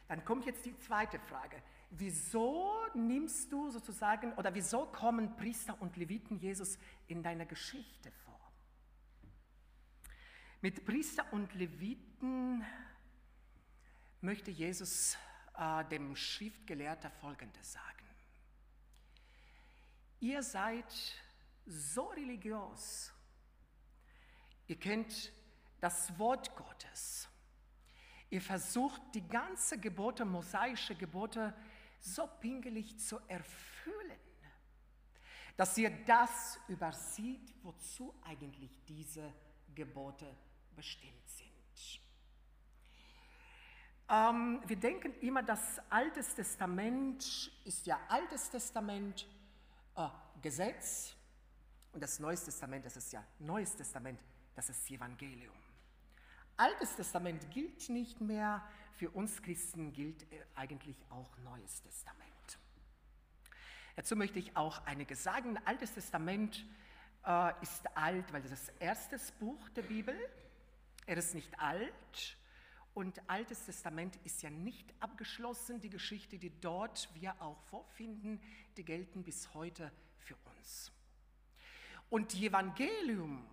dann 0.07 0.23
kommt 0.23 0.45
jetzt 0.45 0.65
die 0.65 0.77
zweite 0.79 1.19
Frage. 1.19 1.61
Wieso 1.89 2.71
nimmst 2.93 3.51
du 3.51 3.69
sozusagen 3.69 4.33
oder 4.33 4.53
wieso 4.53 4.85
kommen 4.85 5.35
Priester 5.35 5.75
und 5.81 5.97
Leviten 5.97 6.37
Jesus 6.37 6.77
in 7.07 7.23
deiner 7.23 7.45
Geschichte 7.45 8.11
vor? 8.23 8.26
Mit 10.67 10.83
Priester 10.83 11.25
und 11.31 11.53
Leviten 11.53 12.61
möchte 14.19 14.51
Jesus 14.51 15.15
äh, 15.57 15.85
dem 15.85 16.13
Schriftgelehrter 16.13 17.09
Folgendes 17.09 17.71
sagen. 17.71 18.05
Ihr 20.19 20.43
seid 20.43 20.93
so 21.65 22.07
religiös, 22.07 23.13
ihr 24.67 24.77
kennt 24.77 25.31
das 25.79 26.19
Wort 26.19 26.53
Gottes 26.57 27.29
Ihr 28.29 28.41
versucht 28.41 29.01
die 29.13 29.25
ganze 29.25 29.79
Gebote, 29.79 30.25
mosaische 30.25 30.95
Gebote, 30.95 31.53
so 32.01 32.27
pingelig 32.41 32.99
zu 32.99 33.21
erfüllen, 33.29 34.19
dass 35.55 35.77
ihr 35.77 35.91
das 36.03 36.59
übersieht, 36.67 37.53
wozu 37.63 38.13
eigentlich 38.25 38.83
diese 38.83 39.33
Gebote 39.73 40.35
bestimmt 40.77 41.27
sind. 41.27 42.01
Ähm, 44.09 44.61
wir 44.65 44.77
denken 44.77 45.13
immer, 45.19 45.43
das 45.43 45.81
Altes 45.89 46.33
Testament 46.33 47.51
ist 47.65 47.85
ja 47.85 47.99
Altes 48.07 48.49
Testament, 48.49 49.27
äh, 49.95 50.07
Gesetz 50.41 51.13
und 51.91 52.01
das 52.01 52.19
Neues 52.19 52.45
Testament, 52.45 52.85
das 52.85 52.95
ist 52.95 53.11
ja 53.11 53.21
Neues 53.39 53.75
Testament, 53.75 54.21
das 54.55 54.69
ist 54.69 54.89
Evangelium. 54.89 55.55
Altes 56.55 56.95
Testament 56.95 57.51
gilt 57.51 57.89
nicht 57.89 58.21
mehr, 58.21 58.63
für 58.93 59.09
uns 59.09 59.41
Christen 59.41 59.91
gilt 59.91 60.23
äh, 60.31 60.45
eigentlich 60.55 60.97
auch 61.09 61.37
Neues 61.39 61.81
Testament. 61.81 62.27
Dazu 63.95 64.15
möchte 64.15 64.39
ich 64.39 64.55
auch 64.55 64.85
einiges 64.85 65.23
sagen. 65.23 65.59
Altes 65.65 65.93
Testament 65.93 66.63
äh, 67.25 67.51
ist 67.61 67.85
alt, 67.97 68.31
weil 68.31 68.41
das 68.41 68.51
ist 68.51 68.69
das 68.69 68.75
erste 68.77 69.19
Buch 69.39 69.67
der 69.69 69.81
Bibel. 69.81 70.15
Er 71.07 71.17
ist 71.17 71.33
nicht 71.33 71.59
alt. 71.59 72.37
Und 72.93 73.21
Altes 73.29 73.65
Testament 73.65 74.17
ist 74.23 74.43
ja 74.43 74.49
nicht 74.49 74.93
abgeschlossen. 74.99 75.79
Die 75.81 75.89
Geschichte, 75.89 76.37
die 76.37 76.51
dort 76.59 77.09
wir 77.15 77.41
auch 77.41 77.59
vorfinden, 77.69 78.41
die 78.75 78.83
gelten 78.83 79.23
bis 79.23 79.53
heute 79.53 79.91
für 80.19 80.35
uns. 80.57 80.91
Und 82.09 82.33
die 82.33 82.47
Evangelium, 82.47 83.47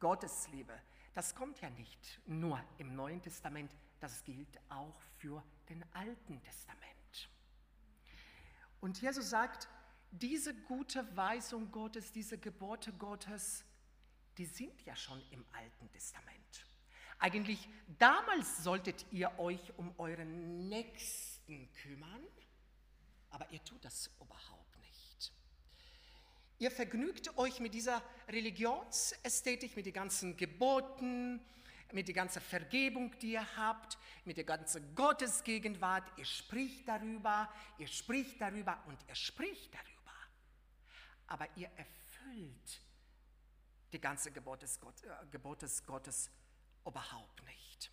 Gottes 0.00 0.48
Liebe, 0.48 0.74
das 1.12 1.34
kommt 1.34 1.60
ja 1.60 1.70
nicht 1.70 2.20
nur 2.26 2.60
im 2.78 2.96
Neuen 2.96 3.22
Testament, 3.22 3.74
das 4.00 4.24
gilt 4.24 4.60
auch 4.68 5.00
für 5.18 5.42
den 5.68 5.84
Alten 5.92 6.42
Testament. 6.42 7.30
Und 8.80 9.00
Jesus 9.00 9.30
sagt, 9.30 9.68
diese 10.10 10.54
gute 10.54 11.16
Weisung 11.16 11.70
Gottes, 11.70 12.12
diese 12.12 12.38
Gebote 12.38 12.92
Gottes, 12.92 13.64
die 14.38 14.46
sind 14.46 14.80
ja 14.84 14.96
schon 14.96 15.22
im 15.30 15.44
Alten 15.52 15.90
Testament. 15.90 16.66
Eigentlich 17.18 17.68
damals 17.98 18.62
solltet 18.62 19.06
ihr 19.10 19.38
euch 19.38 19.78
um 19.78 19.94
euren 19.98 20.68
Nächsten 20.68 21.72
kümmern, 21.82 22.26
aber 23.30 23.50
ihr 23.50 23.62
tut 23.64 23.84
das 23.84 24.10
überhaupt 24.20 24.76
nicht. 24.78 25.32
Ihr 26.58 26.70
vergnügt 26.70 27.36
euch 27.38 27.60
mit 27.60 27.74
dieser 27.74 28.02
Religionsästhetik, 28.28 29.76
mit 29.76 29.86
den 29.86 29.92
ganzen 29.92 30.36
Geboten, 30.36 31.40
mit 31.92 32.08
der 32.08 32.14
ganzen 32.14 32.42
Vergebung, 32.42 33.16
die 33.20 33.32
ihr 33.32 33.56
habt, 33.56 33.96
mit 34.24 34.36
der 34.36 34.44
ganzen 34.44 34.94
Gottesgegenwart. 34.94 36.04
Ihr 36.18 36.24
spricht 36.24 36.88
darüber, 36.88 37.52
ihr 37.78 37.88
spricht 37.88 38.40
darüber 38.40 38.82
und 38.86 38.98
ihr 39.08 39.14
spricht 39.14 39.72
darüber. 39.72 40.12
Aber 41.26 41.48
ihr 41.56 41.70
erfüllt 41.76 42.80
die 43.94 44.00
ganze 44.00 44.30
Gebotes, 44.30 44.78
äh, 45.02 45.26
Gebotes 45.30 45.84
Gottes 45.84 46.30
überhaupt 46.84 47.42
nicht. 47.44 47.90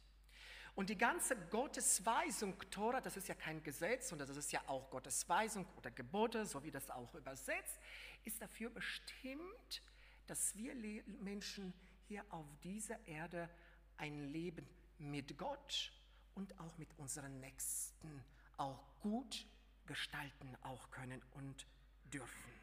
Und 0.73 0.89
die 0.89 0.97
ganze 0.97 1.35
Gottesweisung, 1.35 2.57
Tora, 2.69 3.01
das 3.01 3.17
ist 3.17 3.27
ja 3.27 3.35
kein 3.35 3.61
Gesetz, 3.61 4.09
sondern 4.09 4.27
das 4.27 4.37
ist 4.37 4.51
ja 4.51 4.61
auch 4.67 4.89
Gottesweisung 4.89 5.65
oder 5.77 5.91
Gebote, 5.91 6.45
so 6.45 6.63
wie 6.63 6.71
das 6.71 6.89
auch 6.89 7.13
übersetzt, 7.13 7.79
ist 8.23 8.41
dafür 8.41 8.69
bestimmt, 8.69 9.81
dass 10.27 10.55
wir 10.55 10.73
Menschen 11.19 11.73
hier 12.07 12.25
auf 12.29 12.45
dieser 12.63 13.05
Erde 13.05 13.49
ein 13.97 14.31
Leben 14.31 14.67
mit 14.97 15.37
Gott 15.37 15.91
und 16.35 16.57
auch 16.59 16.77
mit 16.77 16.97
unseren 16.97 17.39
Nächsten 17.41 18.23
auch 18.57 18.81
gut 19.01 19.45
gestalten 19.85 20.55
auch 20.61 20.89
können 20.89 21.21
und 21.33 21.65
dürfen. 22.05 22.60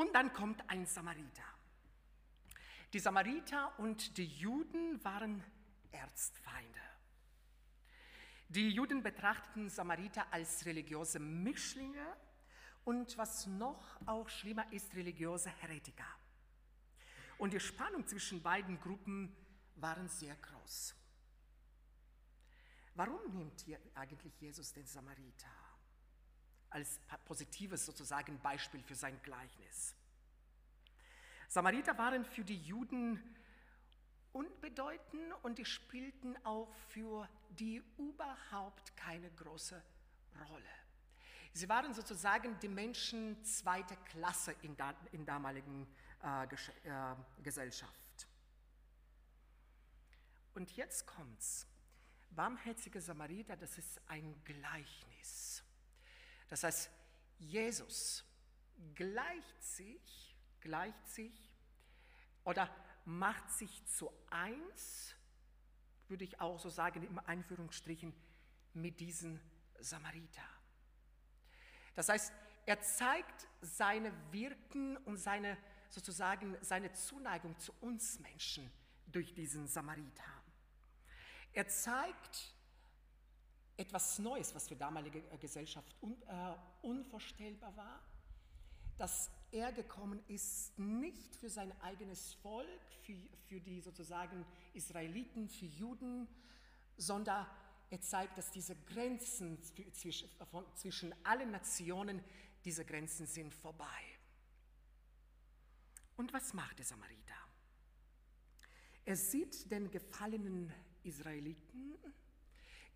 Und 0.00 0.14
dann 0.14 0.32
kommt 0.32 0.62
ein 0.70 0.86
Samariter. 0.86 1.44
Die 2.94 2.98
Samariter 2.98 3.78
und 3.78 4.16
die 4.16 4.24
Juden 4.24 5.04
waren 5.04 5.44
Erzfeinde. 5.92 6.80
Die 8.48 8.70
Juden 8.70 9.02
betrachteten 9.02 9.68
Samariter 9.68 10.32
als 10.32 10.64
religiöse 10.64 11.18
Mischlinge 11.18 12.16
und 12.84 13.18
was 13.18 13.46
noch 13.46 14.00
auch 14.06 14.26
schlimmer 14.30 14.72
ist, 14.72 14.94
religiöse 14.94 15.50
Heretiker. 15.50 16.08
Und 17.36 17.52
die 17.52 17.60
Spannung 17.60 18.06
zwischen 18.06 18.40
beiden 18.40 18.80
Gruppen 18.80 19.36
waren 19.74 20.08
sehr 20.08 20.36
groß. 20.36 20.94
Warum 22.94 23.36
nimmt 23.36 23.60
hier 23.60 23.78
eigentlich 23.94 24.40
Jesus 24.40 24.72
den 24.72 24.86
Samariter 24.86 25.69
als 26.70 27.00
positives 27.24 27.84
sozusagen 27.84 28.40
Beispiel 28.40 28.82
für 28.82 28.94
sein 28.94 29.20
Gleichnis? 29.22 29.94
Samariter 31.48 31.98
waren 31.98 32.24
für 32.24 32.44
die 32.44 32.60
Juden 32.62 33.20
unbedeutend 34.32 35.34
und 35.42 35.58
die 35.58 35.64
spielten 35.64 36.36
auch 36.44 36.72
für 36.88 37.28
die 37.50 37.82
überhaupt 37.98 38.96
keine 38.96 39.30
große 39.32 39.82
Rolle. 40.48 40.70
Sie 41.52 41.68
waren 41.68 41.92
sozusagen 41.92 42.56
die 42.60 42.68
Menschen 42.68 43.42
zweiter 43.44 43.96
Klasse 43.96 44.54
in, 44.62 44.76
da, 44.76 44.94
in 45.10 45.26
damaligen 45.26 45.86
äh, 46.22 46.44
äh, 46.44 47.16
Gesellschaft. 47.42 48.28
Und 50.54 50.76
jetzt 50.76 51.06
kommt's. 51.06 51.66
Barmherzige 52.30 53.00
Samariter, 53.00 53.56
das 53.56 53.76
ist 53.76 54.00
ein 54.06 54.40
Gleichnis. 54.44 55.64
Das 56.50 56.64
heißt, 56.64 56.90
Jesus 57.38 58.24
gleicht 58.94 59.62
sich, 59.62 60.36
gleicht 60.60 61.08
sich 61.08 61.50
oder 62.44 62.68
macht 63.04 63.50
sich 63.50 63.86
zu 63.86 64.12
eins, 64.30 65.14
würde 66.08 66.24
ich 66.24 66.40
auch 66.40 66.58
so 66.58 66.68
sagen, 66.68 67.02
im 67.02 67.18
Einführungsstrichen, 67.20 68.12
mit 68.74 69.00
diesen 69.00 69.40
Samariter. 69.78 70.42
Das 71.94 72.08
heißt, 72.08 72.32
er 72.66 72.80
zeigt 72.80 73.48
seine 73.62 74.12
Wirken 74.32 74.96
und 74.98 75.16
seine 75.16 75.56
sozusagen 75.88 76.56
seine 76.60 76.92
Zuneigung 76.92 77.58
zu 77.58 77.72
uns 77.80 78.20
Menschen 78.20 78.70
durch 79.06 79.34
diesen 79.34 79.66
Samariter. 79.66 80.24
Er 81.52 81.66
zeigt 81.66 82.54
etwas 83.80 84.18
Neues, 84.18 84.54
was 84.54 84.68
für 84.68 84.76
damalige 84.76 85.22
Gesellschaft 85.40 85.94
un, 86.02 86.20
äh, 86.22 86.54
unvorstellbar 86.82 87.74
war, 87.76 88.00
dass 88.98 89.30
er 89.50 89.72
gekommen 89.72 90.22
ist, 90.28 90.78
nicht 90.78 91.34
für 91.34 91.48
sein 91.48 91.72
eigenes 91.80 92.34
Volk, 92.34 92.68
für, 93.02 93.16
für 93.48 93.58
die 93.58 93.80
sozusagen 93.80 94.44
Israeliten, 94.74 95.48
für 95.48 95.64
Juden, 95.64 96.28
sondern 96.98 97.46
er 97.88 98.00
zeigt, 98.02 98.36
dass 98.36 98.50
diese 98.50 98.76
Grenzen 98.76 99.58
zwischen, 99.62 100.28
zwischen 100.74 101.14
allen 101.24 101.50
Nationen, 101.50 102.22
diese 102.66 102.84
Grenzen 102.84 103.26
sind 103.26 103.54
vorbei. 103.54 103.86
Und 106.16 106.34
was 106.34 106.52
macht 106.52 106.78
der 106.78 106.84
Samariter? 106.84 107.34
Er 109.06 109.16
sieht 109.16 109.70
den 109.70 109.90
gefallenen 109.90 110.70
Israeliten, 111.02 111.96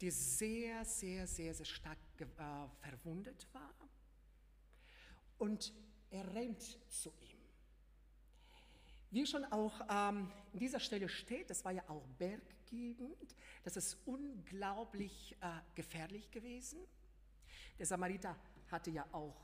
die 0.00 0.11
sehr, 0.11 0.85
sehr, 0.85 1.26
sehr, 1.26 1.54
sehr 1.54 1.66
stark 1.66 1.98
äh, 2.18 2.26
verwundet 2.80 3.46
war, 3.52 3.74
und 5.38 5.72
er 6.11 6.33
rennt 6.35 6.62
zu 6.90 7.11
ihm. 7.20 7.38
Wie 9.11 9.26
schon 9.26 9.44
auch 9.44 9.80
ähm, 9.88 10.30
in 10.52 10.59
dieser 10.59 10.80
Stelle 10.80 11.09
steht, 11.09 11.50
das 11.50 11.64
war 11.64 11.72
ja 11.72 11.83
auch 11.88 12.07
Berggegend, 12.18 13.37
das 13.62 13.76
ist 13.76 13.98
unglaublich 14.07 15.37
äh, 15.40 15.46
gefährlich 15.74 16.30
gewesen. 16.30 16.80
Der 17.78 17.87
Samariter 17.87 18.37
hatte 18.70 18.90
ja 18.90 19.07
auch 19.12 19.37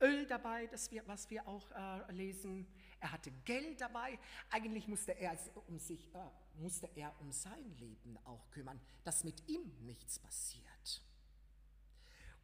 Öl 0.00 0.26
dabei, 0.26 0.66
das 0.66 0.90
wir, 0.90 1.06
was 1.06 1.28
wir 1.30 1.46
auch 1.46 1.70
äh, 1.70 2.12
lesen. 2.12 2.66
Er 3.00 3.12
hatte 3.12 3.30
Geld 3.44 3.80
dabei. 3.80 4.18
Eigentlich 4.50 4.88
musste 4.88 5.12
er, 5.12 5.38
um 5.66 5.78
sich, 5.78 6.12
äh, 6.14 6.18
musste 6.60 6.88
er 6.94 7.14
um 7.20 7.32
sein 7.32 7.76
Leben 7.78 8.18
auch 8.24 8.50
kümmern, 8.50 8.80
dass 9.04 9.24
mit 9.24 9.48
ihm 9.48 9.72
nichts 9.80 10.18
passiert. 10.18 11.02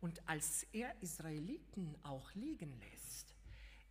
Und 0.01 0.29
als 0.29 0.65
er 0.73 1.01
Israeliten 1.01 1.97
auch 2.03 2.35
liegen 2.35 2.79
lässt, 2.81 3.35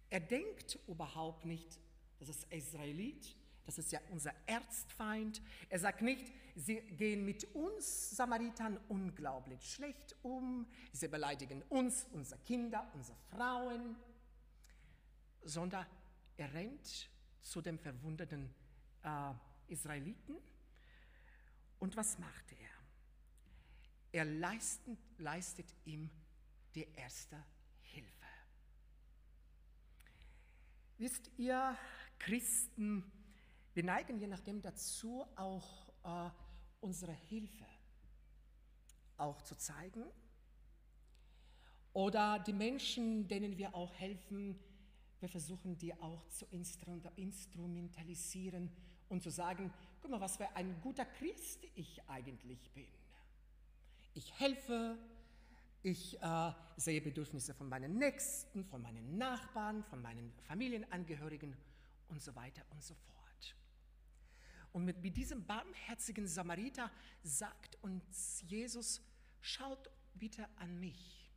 er 0.09 0.19
denkt 0.19 0.77
überhaupt 0.87 1.45
nicht, 1.45 1.79
dass 2.19 2.27
es 2.29 2.43
Israelit, 2.49 3.37
das 3.71 3.85
ist 3.85 3.91
ja 3.93 4.01
unser 4.09 4.33
Erzfeind. 4.47 5.41
Er 5.69 5.79
sagt 5.79 6.01
nicht, 6.01 6.33
sie 6.55 6.81
gehen 6.81 7.23
mit 7.23 7.45
uns 7.55 8.11
Samaritern 8.11 8.77
unglaublich 8.89 9.63
schlecht 9.73 10.13
um, 10.23 10.67
sie 10.91 11.07
beleidigen 11.07 11.61
uns, 11.69 12.05
unsere 12.11 12.41
Kinder, 12.41 12.91
unsere 12.93 13.17
Frauen, 13.29 13.95
sondern 15.43 15.85
er 16.35 16.53
rennt 16.53 17.09
zu 17.41 17.61
dem 17.61 17.79
verwundeten 17.79 18.53
äh, 19.03 19.33
Israeliten 19.69 20.35
und 21.79 21.95
was 21.95 22.19
macht 22.19 22.51
er? 22.51 22.69
Er 24.11 24.25
leistet, 24.25 24.99
leistet 25.17 25.73
ihm 25.85 26.09
die 26.75 26.87
erste 26.93 27.41
Hilfe. 27.83 28.25
Wisst 30.97 31.31
ihr, 31.37 31.77
Christen, 32.19 33.09
wir 33.73 33.83
neigen 33.83 34.19
je 34.19 34.27
nachdem 34.27 34.61
dazu, 34.61 35.25
auch 35.35 35.89
äh, 36.03 36.29
unsere 36.81 37.13
Hilfe 37.13 37.65
auch 39.17 39.41
zu 39.41 39.55
zeigen. 39.55 40.03
Oder 41.93 42.39
die 42.39 42.53
Menschen, 42.53 43.27
denen 43.27 43.57
wir 43.57 43.75
auch 43.75 43.93
helfen, 43.93 44.57
wir 45.19 45.27
versuchen 45.29 45.77
die 45.77 45.93
auch 46.01 46.27
zu 46.29 46.45
instrumentalisieren 46.47 48.71
und 49.09 49.21
zu 49.21 49.29
sagen, 49.29 49.71
guck 50.01 50.09
mal, 50.09 50.19
was 50.19 50.37
für 50.37 50.49
ein 50.55 50.81
guter 50.81 51.05
Christ 51.05 51.63
ich 51.75 52.01
eigentlich 52.09 52.71
bin. 52.71 52.87
Ich 54.13 54.33
helfe, 54.39 54.97
ich 55.83 56.19
äh, 56.21 56.51
sehe 56.77 57.01
Bedürfnisse 57.01 57.53
von 57.53 57.69
meinen 57.69 57.97
Nächsten, 57.97 58.65
von 58.65 58.81
meinen 58.81 59.17
Nachbarn, 59.17 59.83
von 59.83 60.01
meinen 60.01 60.33
Familienangehörigen 60.47 61.55
und 62.07 62.21
so 62.21 62.33
weiter 62.35 62.63
und 62.71 62.83
so 62.83 62.95
fort. 62.95 63.20
Und 64.73 64.85
mit, 64.85 65.01
mit 65.01 65.17
diesem 65.17 65.45
barmherzigen 65.45 66.27
Samariter 66.27 66.91
sagt 67.23 67.77
uns 67.83 68.43
Jesus, 68.47 69.01
schaut 69.41 69.89
bitte 70.13 70.47
an 70.57 70.79
mich. 70.79 71.29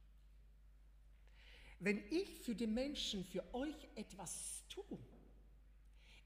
Wenn 1.80 1.98
ich 2.10 2.40
für 2.40 2.54
die 2.54 2.66
Menschen, 2.66 3.24
für 3.24 3.54
euch 3.54 3.88
etwas 3.96 4.64
tue, 4.68 4.98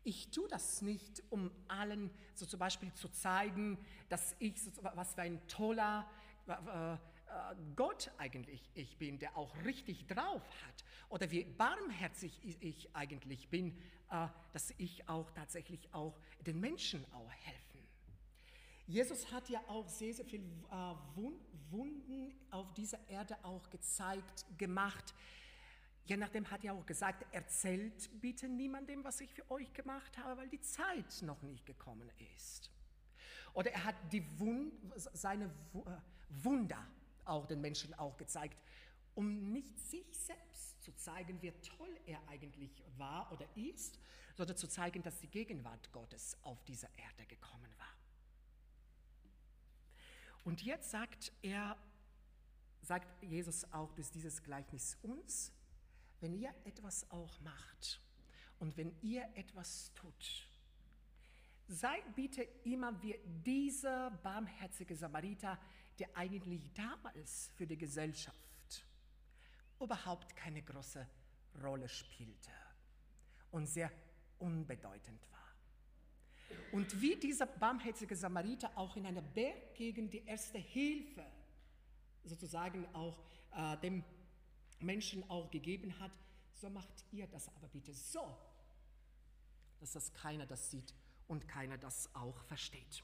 ich 0.05 0.31
tue 0.31 0.49
das 0.49 0.83
nicht, 0.83 1.23
um 1.31 1.51
allen 1.67 2.11
so 2.35 2.47
zum 2.47 2.61
Beispiel 2.61 2.93
zu 2.95 3.09
zeigen, 3.09 3.79
dass 4.09 4.37
ich, 4.39 4.55
was 4.81 5.15
für 5.15 5.23
ein 5.23 5.47
toller, 5.49 6.09
Gott 7.77 8.11
eigentlich 8.19 8.71
ich 8.75 8.97
bin, 8.99 9.19
der 9.19 9.37
auch 9.37 9.55
richtig 9.65 10.07
drauf 10.07 10.43
hat, 10.67 10.85
oder 11.09 11.31
wie 11.31 11.45
barmherzig 11.45 12.39
ich 12.61 12.95
eigentlich 12.95 13.49
bin, 13.49 13.77
äh, 14.11 14.29
dass 14.53 14.73
ich 14.79 15.09
auch 15.09 15.31
tatsächlich 15.31 15.93
auch 15.93 16.19
den 16.47 16.61
Menschen 16.61 17.05
auch 17.13 17.31
helfen. 17.31 17.87
Jesus 18.87 19.31
hat 19.33 19.49
ja 19.51 19.61
auch 19.69 19.89
sehr, 19.89 20.15
sehr 20.15 20.25
viele 20.25 20.45
äh, 20.45 20.95
Wunden 21.71 22.35
auf 22.51 22.73
dieser 22.73 22.99
Erde 23.09 23.37
auch 23.43 23.69
gezeigt, 23.69 24.47
gemacht. 24.57 25.15
Je 26.07 26.17
nachdem 26.17 26.51
hat 26.51 26.65
er 26.65 26.73
auch 26.73 26.87
gesagt, 26.87 27.27
erzählt 27.35 28.09
bitte 28.21 28.49
niemandem, 28.49 29.05
was 29.05 29.21
ich 29.21 29.33
für 29.33 29.51
euch 29.51 29.71
gemacht 29.75 30.17
habe, 30.17 30.41
weil 30.41 30.49
die 30.49 30.61
Zeit 30.61 31.21
noch 31.21 31.43
nicht 31.43 31.67
gekommen 31.67 32.11
ist. 32.35 32.71
Oder 33.53 33.73
er 33.73 33.85
hat 33.85 33.97
die 34.11 34.25
Wund, 34.39 34.73
seine 34.97 35.51
Wunder 36.31 36.87
auch 37.29 37.47
den 37.47 37.61
Menschen 37.61 37.95
auch 37.95 38.17
gezeigt, 38.17 38.59
um 39.15 39.53
nicht 39.53 39.79
sich 39.79 40.07
selbst 40.17 40.83
zu 40.83 40.95
zeigen, 40.95 41.43
wie 41.43 41.53
toll 41.63 41.95
er 42.07 42.21
eigentlich 42.29 42.83
war 42.97 43.31
oder 43.33 43.47
ist, 43.57 43.99
sondern 44.35 44.57
zu 44.57 44.69
zeigen, 44.69 45.03
dass 45.03 45.19
die 45.19 45.29
Gegenwart 45.29 45.93
Gottes 45.93 46.37
auf 46.43 46.63
dieser 46.65 46.89
Erde 46.97 47.27
gekommen 47.27 47.71
war. 47.77 47.95
Und 50.45 50.63
jetzt 50.63 50.91
sagt 50.91 51.33
er, 51.43 51.77
sagt 52.81 53.23
Jesus 53.23 53.71
auch 53.73 53.93
durch 53.93 54.11
dieses 54.11 54.43
Gleichnis 54.43 54.97
uns, 55.03 55.53
wenn 56.21 56.33
ihr 56.35 56.55
etwas 56.65 57.11
auch 57.11 57.41
macht 57.41 58.01
und 58.59 58.77
wenn 58.77 58.95
ihr 59.03 59.29
etwas 59.35 59.93
tut, 59.95 60.49
seid 61.69 62.15
bitte 62.15 62.43
immer 62.65 63.03
wie 63.03 63.19
dieser 63.45 64.11
barmherzige 64.11 64.97
Samariter, 64.97 65.59
der 65.99 66.17
eigentlich 66.17 66.73
damals 66.75 67.51
für 67.57 67.67
die 67.67 67.77
Gesellschaft 67.77 68.37
überhaupt 69.81 70.35
keine 70.37 70.63
große 70.63 71.07
Rolle 71.63 71.89
spielte 71.89 72.51
und 73.51 73.67
sehr 73.67 73.91
unbedeutend 74.39 75.21
war. 75.31 75.39
Und 76.73 77.01
wie 77.01 77.17
dieser 77.17 77.47
barmherzige 77.47 78.17
Samariter 78.17 78.71
auch 78.77 78.97
in 78.97 79.07
einer 79.07 79.23
Berggegend 79.23 80.13
die 80.13 80.25
erste 80.25 80.59
Hilfe 80.59 81.25
sozusagen 82.25 82.87
auch 82.95 83.19
äh, 83.55 83.77
dem 83.79 84.05
Menschen 84.81 85.29
auch 85.31 85.51
gegeben 85.51 85.99
hat, 85.99 86.13
so 86.55 86.69
macht 86.71 87.05
ihr 87.13 87.27
das 87.27 87.49
aber 87.55 87.69
bitte 87.69 87.93
so, 87.95 88.37
dass 89.81 89.93
das 89.93 90.13
keiner 90.13 90.47
das 90.47 90.71
sieht 90.71 90.95
und 91.27 91.49
keiner 91.49 91.79
das 91.79 92.13
auch 92.15 92.43
versteht. 92.45 93.03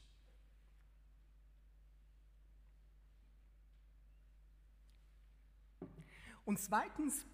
Und 6.45 6.59
zweitens 6.59 7.25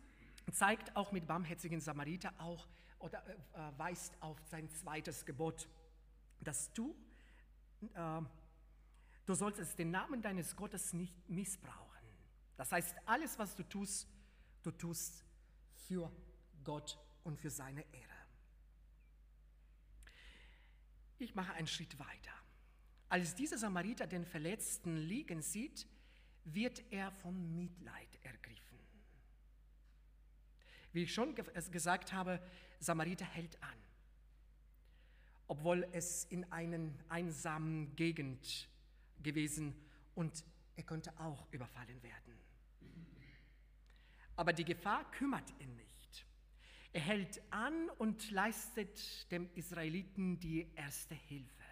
zeigt 0.51 0.95
auch 0.95 1.11
mit 1.11 1.27
barmherzigen 1.27 1.79
Samariter 1.79 2.33
auch 2.39 2.67
oder 2.99 3.23
äh, 3.27 3.33
äh, 3.33 3.77
weist 3.77 4.13
auf 4.21 4.39
sein 4.49 4.69
zweites 4.69 5.25
Gebot, 5.25 5.67
dass 6.39 6.71
du, 6.73 6.95
äh, 7.93 8.21
du 9.25 9.33
sollst 9.33 9.77
den 9.77 9.91
Namen 9.91 10.21
deines 10.21 10.55
Gottes 10.55 10.93
nicht 10.93 11.29
missbrauchen. 11.29 12.07
Das 12.57 12.71
heißt, 12.71 12.95
alles, 13.05 13.37
was 13.39 13.55
du 13.55 13.63
tust, 13.63 14.07
du 14.63 14.71
tust 14.71 15.25
für 15.87 16.11
Gott 16.63 16.97
und 17.23 17.37
für 17.37 17.49
seine 17.49 17.81
Ehre. 17.93 18.11
Ich 21.17 21.35
mache 21.35 21.53
einen 21.53 21.67
Schritt 21.67 21.97
weiter. 21.99 22.31
Als 23.09 23.35
dieser 23.35 23.57
Samariter 23.57 24.07
den 24.07 24.25
Verletzten 24.25 24.95
liegen 24.95 25.41
sieht, 25.41 25.87
wird 26.45 26.83
er 26.91 27.11
vom 27.11 27.55
Mitleid 27.55 28.17
ergriffen. 28.23 28.70
Wie 30.93 31.03
ich 31.03 31.13
schon 31.13 31.35
gesagt 31.35 32.11
habe, 32.13 32.41
Samariter 32.79 33.25
hält 33.25 33.61
an, 33.63 33.77
obwohl 35.47 35.87
es 35.91 36.25
in 36.25 36.51
einer 36.51 36.89
einsamen 37.09 37.95
Gegend 37.95 38.69
gewesen 39.21 39.75
und 40.15 40.43
er 40.75 40.83
könnte 40.83 41.17
auch 41.19 41.47
überfallen 41.51 42.01
werden. 42.03 42.39
Aber 44.35 44.53
die 44.53 44.65
Gefahr 44.65 45.09
kümmert 45.11 45.49
ihn 45.59 45.75
nicht. 45.75 46.25
Er 46.93 47.01
hält 47.01 47.41
an 47.51 47.89
und 47.99 48.31
leistet 48.31 49.31
dem 49.31 49.49
Israeliten 49.55 50.39
die 50.39 50.67
erste 50.75 51.15
Hilfe. 51.15 51.63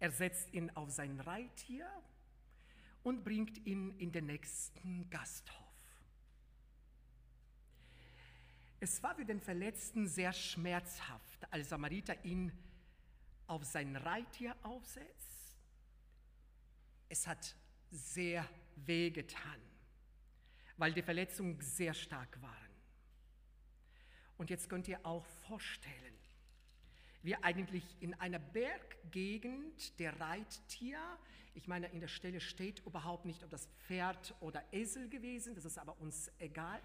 Er 0.00 0.10
setzt 0.10 0.52
ihn 0.54 0.70
auf 0.70 0.90
sein 0.90 1.20
Reittier 1.20 1.86
und 3.02 3.24
bringt 3.24 3.58
ihn 3.66 3.90
in 3.98 4.12
den 4.12 4.26
nächsten 4.26 5.10
Gasthof. 5.10 5.67
Es 8.80 9.02
war 9.02 9.14
für 9.16 9.24
den 9.24 9.40
Verletzten 9.40 10.06
sehr 10.06 10.32
schmerzhaft, 10.32 11.52
als 11.52 11.70
Samariter 11.70 12.24
ihn 12.24 12.52
auf 13.48 13.64
sein 13.64 13.96
Reittier 13.96 14.54
aufsetzt. 14.62 15.56
Es 17.08 17.26
hat 17.26 17.56
sehr 17.90 18.48
wehgetan, 18.76 19.60
weil 20.76 20.92
die 20.92 21.02
Verletzungen 21.02 21.60
sehr 21.60 21.92
stark 21.92 22.40
waren. 22.40 22.54
Und 24.36 24.50
jetzt 24.50 24.68
könnt 24.68 24.86
ihr 24.86 25.04
auch 25.04 25.24
vorstellen, 25.48 26.14
wie 27.22 27.34
eigentlich 27.34 27.84
in 27.98 28.14
einer 28.14 28.38
Berggegend 28.38 29.98
der 29.98 30.20
Reittier, 30.20 31.00
ich 31.54 31.66
meine, 31.66 31.88
in 31.88 31.98
der 31.98 32.06
Stelle 32.06 32.40
steht 32.40 32.86
überhaupt 32.86 33.24
nicht, 33.24 33.42
ob 33.42 33.50
das 33.50 33.66
Pferd 33.86 34.36
oder 34.38 34.62
Esel 34.72 35.08
gewesen, 35.08 35.56
das 35.56 35.64
ist 35.64 35.78
aber 35.78 35.98
uns 36.00 36.30
egal, 36.38 36.80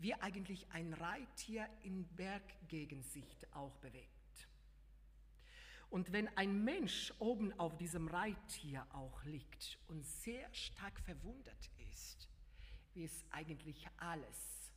wie 0.00 0.14
eigentlich 0.14 0.66
ein 0.72 0.92
Reittier 0.94 1.68
in 1.82 2.06
Berggegensicht 2.16 3.46
auch 3.54 3.76
bewegt. 3.76 4.48
Und 5.90 6.12
wenn 6.12 6.28
ein 6.36 6.64
Mensch 6.64 7.12
oben 7.18 7.52
auf 7.58 7.76
diesem 7.76 8.08
Reittier 8.08 8.86
auch 8.92 9.24
liegt 9.24 9.78
und 9.88 10.04
sehr 10.04 10.52
stark 10.54 10.98
verwundet 11.00 11.70
ist, 11.90 12.28
wie 12.94 13.04
es 13.04 13.24
eigentlich 13.30 13.86
alles 13.96 14.72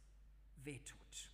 wehtut. 0.63 1.31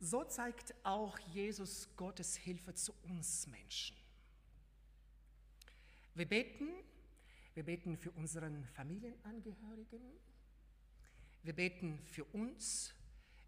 So 0.00 0.24
zeigt 0.24 0.74
auch 0.82 1.18
Jesus 1.18 1.88
Gottes 1.96 2.36
Hilfe 2.36 2.74
zu 2.74 2.92
uns 3.02 3.46
Menschen. 3.46 3.96
Wir 6.14 6.28
beten, 6.28 6.68
wir 7.54 7.64
beten 7.64 7.96
für 7.96 8.10
unseren 8.12 8.64
Familienangehörigen, 8.66 10.02
wir 11.44 11.54
beten 11.54 11.98
für 12.06 12.24
uns, 12.24 12.94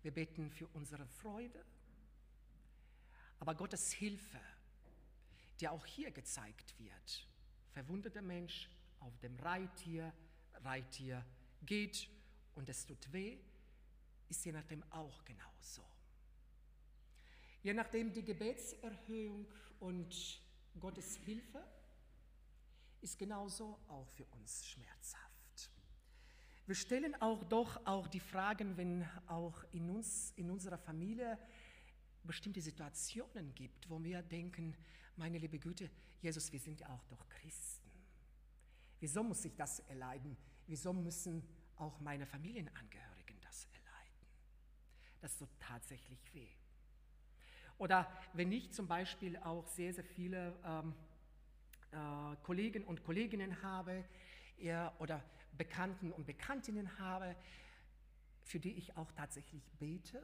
wir 0.02 0.12
beten 0.12 0.50
für 0.50 0.68
unsere 0.68 1.06
Freude. 1.06 1.64
Aber 3.40 3.54
Gottes 3.54 3.92
Hilfe, 3.92 4.40
die 5.58 5.68
auch 5.68 5.84
hier 5.86 6.10
gezeigt 6.10 6.78
wird, 6.78 7.26
verwundeter 7.72 8.22
Mensch 8.22 8.70
auf 9.00 9.18
dem 9.18 9.36
Reittier, 9.36 10.12
Reittier 10.62 11.24
geht 11.62 12.08
und 12.54 12.68
es 12.68 12.84
tut 12.86 13.12
weh, 13.12 13.38
ist 14.28 14.44
je 14.44 14.52
nachdem 14.52 14.82
auch 14.92 15.24
genauso. 15.24 15.82
Je 17.62 17.72
nachdem 17.72 18.12
die 18.12 18.24
Gebetserhöhung 18.24 19.46
und 19.80 20.40
Gottes 20.78 21.16
Hilfe 21.16 21.64
ist 23.00 23.18
genauso 23.18 23.78
auch 23.88 24.08
für 24.10 24.26
uns 24.26 24.66
schmerzhaft. 24.66 25.25
Wir 26.66 26.74
stellen 26.74 27.14
auch 27.22 27.44
doch 27.44 27.86
auch 27.86 28.08
die 28.08 28.18
Fragen, 28.18 28.76
wenn 28.76 29.08
auch 29.28 29.62
in 29.70 29.88
uns, 29.88 30.32
in 30.32 30.50
unserer 30.50 30.76
Familie 30.76 31.38
bestimmte 32.24 32.60
Situationen 32.60 33.54
gibt, 33.54 33.88
wo 33.88 34.02
wir 34.02 34.20
denken, 34.20 34.74
meine 35.14 35.38
liebe 35.38 35.60
Güte, 35.60 35.88
Jesus, 36.20 36.52
wir 36.52 36.58
sind 36.58 36.80
ja 36.80 36.88
auch 36.88 37.04
doch 37.04 37.28
Christen. 37.28 37.88
Wieso 38.98 39.22
muss 39.22 39.44
ich 39.44 39.54
das 39.54 39.78
erleiden? 39.80 40.36
Wieso 40.66 40.92
müssen 40.92 41.46
auch 41.76 42.00
meine 42.00 42.26
Familienangehörigen 42.26 43.40
das 43.42 43.68
erleiden? 43.72 44.26
Das 45.20 45.36
tut 45.38 45.50
tatsächlich 45.60 46.34
weh. 46.34 46.48
Oder 47.78 48.10
wenn 48.32 48.50
ich 48.50 48.72
zum 48.72 48.88
Beispiel 48.88 49.36
auch 49.36 49.68
sehr, 49.68 49.94
sehr 49.94 50.02
viele 50.02 50.52
ähm, 50.64 50.94
äh, 51.92 52.36
Kollegen 52.42 52.82
und 52.82 53.04
Kolleginnen 53.04 53.62
habe, 53.62 54.04
er, 54.58 54.92
oder 54.98 55.22
Bekannten 55.56 56.12
und 56.12 56.26
Bekanntinnen 56.26 56.98
habe, 56.98 57.36
für 58.42 58.60
die 58.60 58.72
ich 58.72 58.96
auch 58.96 59.10
tatsächlich 59.12 59.70
bete 59.78 60.22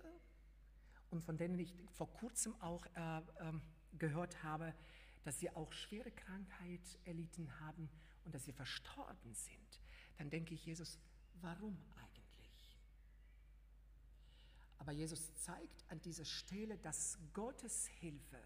und 1.11 1.23
von 1.23 1.37
denen 1.37 1.59
ich 1.59 1.75
vor 1.91 2.13
kurzem 2.13 2.55
auch 2.61 2.87
äh, 2.95 3.19
äh, 3.19 3.23
gehört 3.99 4.43
habe, 4.43 4.75
dass 5.25 5.39
sie 5.39 5.51
auch 5.51 5.73
schwere 5.73 6.11
Krankheit 6.11 6.99
erlitten 7.05 7.49
haben 7.61 7.89
und 8.25 8.35
dass 8.35 8.45
sie 8.45 8.53
verstorben 8.53 9.35
sind, 9.35 9.81
dann 10.19 10.31
denke 10.31 10.55
ich, 10.55 10.65
Jesus, 10.65 10.99
warum 11.41 11.77
eigentlich? 11.97 12.79
Aber 14.79 14.93
Jesus 14.93 15.35
zeigt 15.37 15.85
an 15.91 16.01
dieser 16.01 16.25
Stelle, 16.25 16.79
dass 16.79 17.19
Gottes 17.33 17.87
Hilfe, 17.87 18.41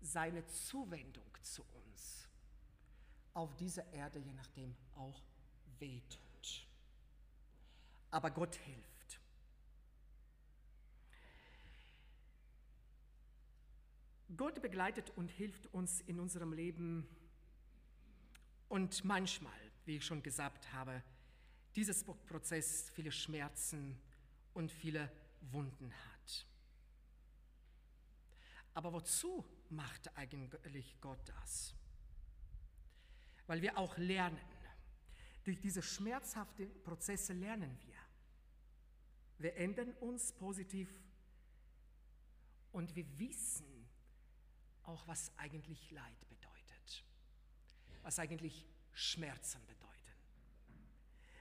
seine 0.00 0.44
Zuwendung 0.46 1.30
zu 1.42 1.62
uns 1.62 2.28
auf 3.34 3.54
dieser 3.56 3.90
Erde, 3.92 4.18
je 4.18 4.32
nachdem, 4.32 4.74
auch 4.96 5.22
wehtut. 5.82 6.66
Aber 8.10 8.30
Gott 8.30 8.54
hilft. 8.54 9.20
Gott 14.36 14.62
begleitet 14.62 15.10
und 15.16 15.30
hilft 15.30 15.66
uns 15.74 16.00
in 16.02 16.18
unserem 16.18 16.54
Leben 16.54 17.06
und 18.70 19.04
manchmal, 19.04 19.52
wie 19.84 19.96
ich 19.96 20.06
schon 20.06 20.22
gesagt 20.22 20.72
habe, 20.72 21.02
dieses 21.76 22.04
Prozess 22.04 22.88
viele 22.90 23.12
Schmerzen 23.12 24.00
und 24.54 24.70
viele 24.70 25.10
Wunden 25.50 25.92
hat. 25.92 26.46
Aber 28.74 28.92
wozu 28.92 29.44
macht 29.68 30.16
eigentlich 30.16 30.98
Gott 31.00 31.20
das? 31.26 31.74
Weil 33.46 33.60
wir 33.60 33.76
auch 33.76 33.98
lernen. 33.98 34.38
Durch 35.44 35.60
diese 35.60 35.82
schmerzhaften 35.82 36.70
Prozesse 36.82 37.32
lernen 37.32 37.76
wir. 37.82 37.96
Wir 39.38 39.56
ändern 39.56 39.92
uns 39.94 40.32
positiv 40.32 40.88
und 42.70 42.94
wir 42.94 43.18
wissen 43.18 43.88
auch, 44.84 45.06
was 45.08 45.36
eigentlich 45.36 45.90
Leid 45.90 46.28
bedeutet, 46.28 47.04
was 48.02 48.18
eigentlich 48.18 48.66
Schmerzen 48.92 49.60
bedeuten. 49.66 49.82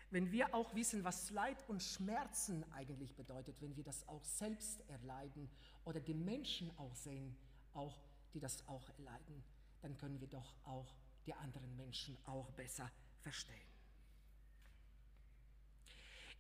Wenn 0.10 0.32
wir 0.32 0.54
auch 0.54 0.74
wissen, 0.76 1.04
was 1.04 1.30
Leid 1.30 1.64
und 1.70 1.82
Schmerzen 1.82 2.70
eigentlich 2.74 3.16
bedeutet, 3.16 3.62
wenn 3.62 3.76
wir 3.78 3.84
das 3.84 4.06
auch 4.10 4.26
selbst 4.26 4.82
erleiden 4.90 5.50
oder 5.86 6.02
die 6.02 6.14
Menschen 6.14 6.78
auch 6.78 6.96
sehen, 6.96 7.38
auch, 7.74 8.02
die 8.34 8.40
das 8.40 8.68
auch 8.68 8.90
erleiden, 8.98 9.44
dann 9.82 9.96
können 9.96 10.20
wir 10.20 10.28
doch 10.28 10.56
auch 10.66 10.94
die 11.26 11.34
anderen 11.34 11.76
Menschen 11.78 12.18
auch 12.26 12.52
besser 12.52 12.92
verstehen. 13.22 13.71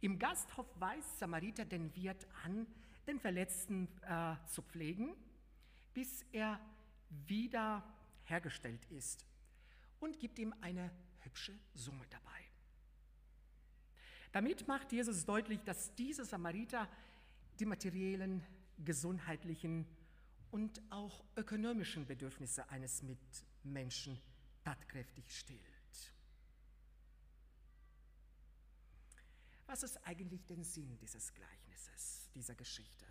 Im 0.01 0.17
Gasthof 0.17 0.67
weist 0.79 1.19
Samariter 1.19 1.63
den 1.63 1.95
Wirt 1.95 2.27
an, 2.43 2.65
den 3.07 3.19
Verletzten 3.19 3.87
äh, 4.01 4.35
zu 4.47 4.63
pflegen, 4.63 5.15
bis 5.93 6.25
er 6.31 6.59
wieder 7.27 7.83
hergestellt 8.23 8.83
ist 8.89 9.25
und 9.99 10.19
gibt 10.19 10.39
ihm 10.39 10.53
eine 10.61 10.91
hübsche 11.19 11.53
Summe 11.75 12.03
dabei. 12.09 12.31
Damit 14.31 14.67
macht 14.67 14.91
Jesus 14.91 15.25
deutlich, 15.25 15.61
dass 15.63 15.93
dieser 15.95 16.25
Samariter 16.25 16.87
die 17.59 17.65
materiellen, 17.65 18.43
gesundheitlichen 18.83 19.85
und 20.49 20.81
auch 20.89 21.23
ökonomischen 21.35 22.07
Bedürfnisse 22.07 22.67
eines 22.69 23.03
Mitmenschen 23.03 24.19
tatkräftig 24.63 25.25
stillt. 25.29 25.70
Was 29.71 29.83
ist 29.83 30.05
eigentlich 30.05 30.45
der 30.47 30.61
Sinn 30.65 30.97
dieses 30.97 31.33
Gleichnisses, 31.33 32.29
dieser 32.35 32.55
Geschichte? 32.55 33.05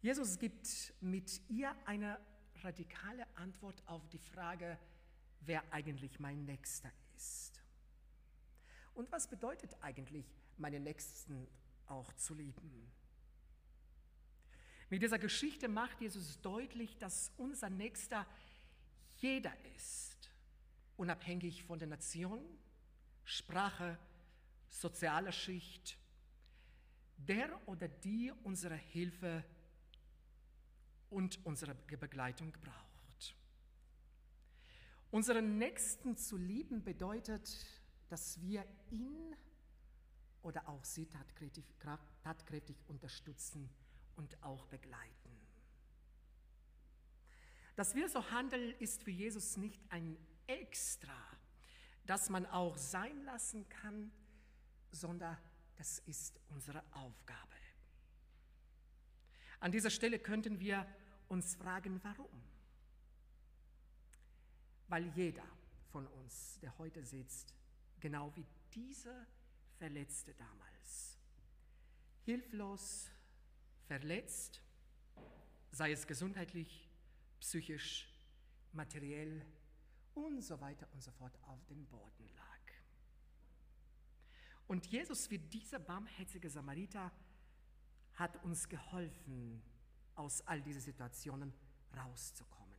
Jesus 0.00 0.38
gibt 0.38 0.94
mit 1.02 1.42
ihr 1.50 1.76
eine 1.84 2.18
radikale 2.62 3.26
Antwort 3.36 3.86
auf 3.86 4.08
die 4.08 4.18
Frage, 4.18 4.78
wer 5.40 5.70
eigentlich 5.70 6.18
mein 6.18 6.46
Nächster 6.46 6.90
ist. 7.14 7.60
Und 8.94 9.12
was 9.12 9.28
bedeutet 9.28 9.76
eigentlich, 9.82 10.24
meine 10.56 10.80
Nächsten 10.80 11.46
auch 11.84 12.10
zu 12.14 12.32
lieben? 12.32 12.90
Mit 14.88 15.02
dieser 15.02 15.18
Geschichte 15.18 15.68
macht 15.68 16.00
Jesus 16.00 16.40
deutlich, 16.40 16.96
dass 16.96 17.32
unser 17.36 17.68
Nächster 17.68 18.26
jeder 19.16 19.52
ist, 19.74 20.30
unabhängig 20.96 21.64
von 21.64 21.78
der 21.78 21.88
Nation, 21.88 22.40
Sprache, 23.26 23.98
sozialer 24.70 25.32
Schicht, 25.32 25.98
der 27.16 27.60
oder 27.68 27.88
die 27.88 28.32
unsere 28.44 28.76
Hilfe 28.76 29.44
und 31.10 31.44
unsere 31.44 31.74
Begleitung 31.74 32.52
braucht. 32.52 33.36
Unseren 35.10 35.58
Nächsten 35.58 36.16
zu 36.16 36.36
lieben 36.36 36.84
bedeutet, 36.84 37.50
dass 38.08 38.40
wir 38.40 38.64
ihn 38.90 39.34
oder 40.42 40.68
auch 40.68 40.84
sie 40.84 41.06
tatkräftig, 41.06 41.64
tatkräftig 42.22 42.76
unterstützen 42.86 43.68
und 44.14 44.40
auch 44.42 44.66
begleiten. 44.66 45.40
Dass 47.74 47.94
wir 47.96 48.08
so 48.08 48.30
handeln, 48.30 48.72
ist 48.78 49.02
für 49.02 49.10
Jesus 49.10 49.56
nicht 49.56 49.80
ein 49.90 50.16
Extra, 50.46 51.18
das 52.06 52.30
man 52.30 52.46
auch 52.46 52.76
sein 52.76 53.24
lassen 53.24 53.68
kann, 53.68 54.10
sondern 54.90 55.36
das 55.76 55.98
ist 56.00 56.40
unsere 56.48 56.82
Aufgabe. 56.92 57.56
An 59.60 59.72
dieser 59.72 59.90
Stelle 59.90 60.18
könnten 60.18 60.60
wir 60.60 60.86
uns 61.28 61.54
fragen, 61.54 62.00
warum? 62.02 62.42
Weil 64.88 65.06
jeder 65.16 65.44
von 65.90 66.06
uns, 66.06 66.58
der 66.60 66.76
heute 66.78 67.04
sitzt, 67.04 67.54
genau 68.00 68.34
wie 68.36 68.46
dieser 68.74 69.26
Verletzte 69.78 70.34
damals, 70.34 71.18
hilflos, 72.24 73.10
verletzt, 73.86 74.62
sei 75.72 75.92
es 75.92 76.06
gesundheitlich, 76.06 76.88
psychisch, 77.40 78.08
materiell 78.72 79.44
und 80.16 80.42
so 80.42 80.60
weiter 80.60 80.88
und 80.92 81.02
so 81.02 81.10
fort 81.12 81.38
auf 81.42 81.64
dem 81.66 81.86
Boden 81.86 82.28
lag. 82.34 82.46
Und 84.66 84.86
Jesus, 84.86 85.30
wie 85.30 85.38
dieser 85.38 85.78
barmherzige 85.78 86.50
Samariter, 86.50 87.12
hat 88.14 88.42
uns 88.44 88.68
geholfen, 88.68 89.62
aus 90.14 90.40
all 90.46 90.62
diesen 90.62 90.80
Situationen 90.80 91.52
rauszukommen. 91.94 92.78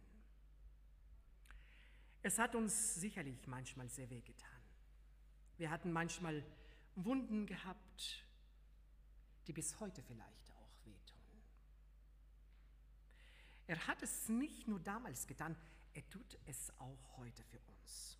Es 2.23 2.39
hat 2.39 2.55
uns 2.55 2.95
sicherlich 2.95 3.45
manchmal 3.47 3.87
sehr 3.89 4.09
weh 4.09 4.21
getan. 4.21 4.49
Wir 5.57 5.69
hatten 5.69 5.91
manchmal 5.91 6.43
Wunden 6.95 7.45
gehabt, 7.45 8.25
die 9.45 9.53
bis 9.53 9.79
heute 9.79 10.01
vielleicht 10.01 10.51
auch 10.51 10.85
wehtun. 10.85 11.21
Er 13.67 13.87
hat 13.87 14.01
es 14.01 14.27
nicht 14.27 14.67
nur 14.67 14.79
damals 14.79 15.27
getan, 15.27 15.55
er 15.93 16.07
tut 16.09 16.37
es 16.45 16.71
auch 16.79 17.17
heute 17.17 17.43
für 17.43 17.59
uns. 17.59 18.17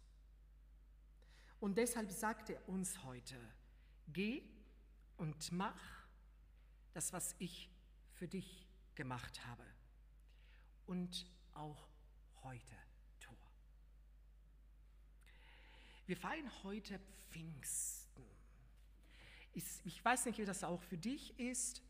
Und 1.59 1.77
deshalb 1.77 2.11
sagt 2.11 2.49
er 2.49 2.69
uns 2.69 3.03
heute, 3.03 3.39
geh 4.07 4.43
und 5.17 5.51
mach 5.51 5.81
das, 6.93 7.13
was 7.13 7.35
ich 7.39 7.69
für 8.13 8.27
dich 8.27 8.67
gemacht 8.95 9.45
habe 9.45 9.63
und 10.85 11.29
auch 11.53 11.87
heute 12.43 12.75
tue. 13.19 13.37
Wir 16.05 16.17
feiern 16.17 16.51
heute 16.63 16.99
Pfingsten. 17.29 18.23
Ich 19.53 20.05
weiß 20.05 20.25
nicht, 20.25 20.37
wie 20.37 20.45
das 20.45 20.63
auch 20.63 20.81
für 20.81 20.97
dich 20.97 21.37
ist. 21.39 21.81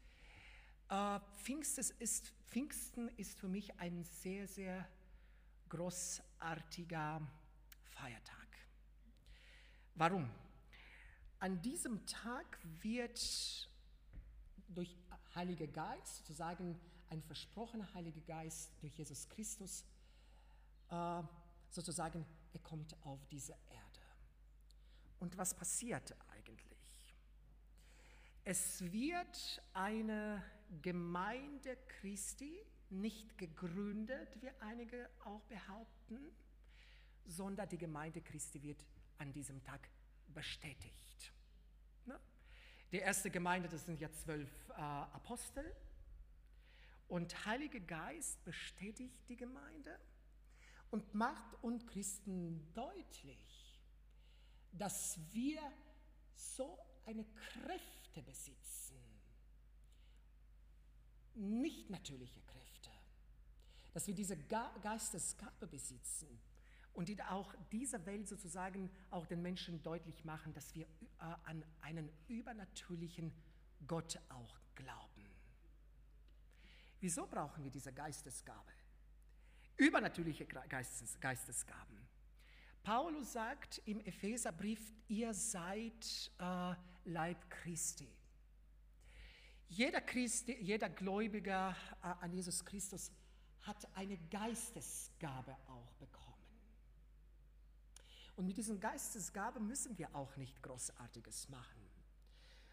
Äh, 0.89 1.19
Pfingsten 1.35 1.83
ist, 1.99 2.33
Pfingsten 2.47 3.09
ist 3.17 3.37
für 3.37 3.49
mich 3.49 3.77
ein 3.79 4.05
sehr, 4.05 4.47
sehr 4.47 4.87
großartiger 5.69 7.21
Feiertag. 7.83 8.47
Warum? 9.95 10.29
An 11.39 11.61
diesem 11.61 12.05
Tag 12.05 12.59
wird 12.81 13.69
durch 14.69 14.95
Heiliger 15.35 15.67
Geist, 15.67 16.17
sozusagen 16.17 16.79
ein 17.09 17.21
versprochener 17.21 17.93
Heiliger 17.93 18.21
Geist 18.21 18.71
durch 18.81 18.97
Jesus 18.97 19.27
Christus, 19.29 19.85
äh, 20.89 21.21
sozusagen, 21.69 22.25
er 22.53 22.59
kommt 22.59 22.95
auf 23.05 23.25
diese 23.27 23.53
Erde. 23.69 24.01
Und 25.19 25.37
was 25.37 25.53
passiert 25.53 26.15
eigentlich? 26.27 26.67
Es 28.43 28.81
wird 28.91 29.61
eine 29.73 30.43
Gemeinde 30.81 31.77
Christi 31.99 32.57
nicht 32.89 33.37
gegründet, 33.37 34.41
wie 34.41 34.49
einige 34.61 35.09
auch 35.25 35.41
behaupten, 35.43 36.19
sondern 37.25 37.67
die 37.69 37.77
Gemeinde 37.77 38.21
Christi 38.21 38.61
wird 38.61 38.85
an 39.17 39.31
diesem 39.33 39.63
Tag 39.63 39.89
bestätigt. 40.33 41.33
Ne? 42.05 42.19
Die 42.91 42.97
erste 42.99 43.29
Gemeinde, 43.29 43.67
das 43.67 43.85
sind 43.85 43.99
ja 43.99 44.11
zwölf 44.11 44.49
äh, 44.69 44.73
Apostel. 44.73 45.75
Und 47.07 47.45
Heiliger 47.45 47.79
Geist 47.79 48.43
bestätigt 48.43 49.17
die 49.29 49.37
Gemeinde 49.37 49.97
und 50.91 51.13
macht 51.13 51.63
uns 51.63 51.85
Christen 51.87 52.73
deutlich, 52.73 53.79
dass 54.73 55.19
wir 55.31 55.61
so 56.35 56.77
eine 57.05 57.25
Kräfte 57.25 58.21
besitzen, 58.23 58.97
nicht 61.35 61.89
natürliche 61.89 62.41
Kräfte, 62.41 62.66
dass 63.97 64.05
wir 64.05 64.13
diese 64.13 64.37
Geistesgabe 64.37 65.65
besitzen 65.65 66.27
und 66.93 67.09
die 67.09 67.19
auch 67.23 67.55
dieser 67.71 68.05
Welt 68.05 68.27
sozusagen 68.27 68.91
auch 69.09 69.25
den 69.25 69.41
Menschen 69.41 69.81
deutlich 69.81 70.23
machen, 70.23 70.53
dass 70.53 70.75
wir 70.75 70.85
äh, 70.85 71.23
an 71.45 71.65
einen 71.81 72.07
übernatürlichen 72.27 73.33
Gott 73.87 74.19
auch 74.29 74.59
glauben. 74.75 75.25
Wieso 76.99 77.25
brauchen 77.25 77.63
wir 77.63 77.71
diese 77.71 77.91
Geistesgabe? 77.91 78.71
Übernatürliche 79.77 80.45
Geistes, 80.45 81.19
Geistesgaben. 81.19 81.97
Paulus 82.83 83.33
sagt 83.33 83.81
im 83.85 83.99
Epheserbrief, 84.01 84.93
ihr 85.07 85.33
seid 85.33 86.31
äh, 86.37 86.75
Leib 87.05 87.49
Christi. 87.49 88.15
Jeder, 89.69 90.01
Christi, 90.01 90.55
jeder 90.61 90.87
Gläubiger 90.87 91.75
äh, 92.03 92.23
an 92.23 92.31
Jesus 92.31 92.63
Christus 92.63 93.11
hat 93.67 93.87
eine 93.95 94.17
Geistesgabe 94.29 95.55
auch 95.67 95.93
bekommen. 95.95 96.27
Und 98.35 98.45
mit 98.45 98.57
diesen 98.57 98.79
Geistesgaben 98.79 99.67
müssen 99.67 99.97
wir 99.97 100.15
auch 100.15 100.35
nicht 100.37 100.61
Großartiges 100.61 101.49
machen, 101.49 101.81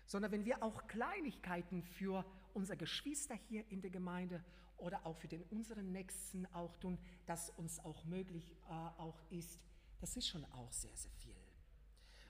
sondern 0.06 0.30
wenn 0.30 0.44
wir 0.44 0.62
auch 0.62 0.86
Kleinigkeiten 0.86 1.82
für 1.82 2.24
unsere 2.52 2.76
Geschwister 2.76 3.34
hier 3.34 3.66
in 3.70 3.80
der 3.80 3.90
Gemeinde 3.90 4.44
oder 4.76 5.04
auch 5.06 5.16
für 5.16 5.28
den 5.28 5.42
unseren 5.44 5.90
Nächsten 5.92 6.46
auch 6.54 6.76
tun, 6.76 6.98
das 7.26 7.50
uns 7.50 7.80
auch 7.80 8.04
möglich 8.04 8.54
äh, 8.68 8.72
auch 8.72 9.18
ist, 9.30 9.58
das 10.00 10.16
ist 10.16 10.28
schon 10.28 10.44
auch 10.52 10.70
sehr, 10.70 10.94
sehr 10.94 11.12
viel. 11.12 11.34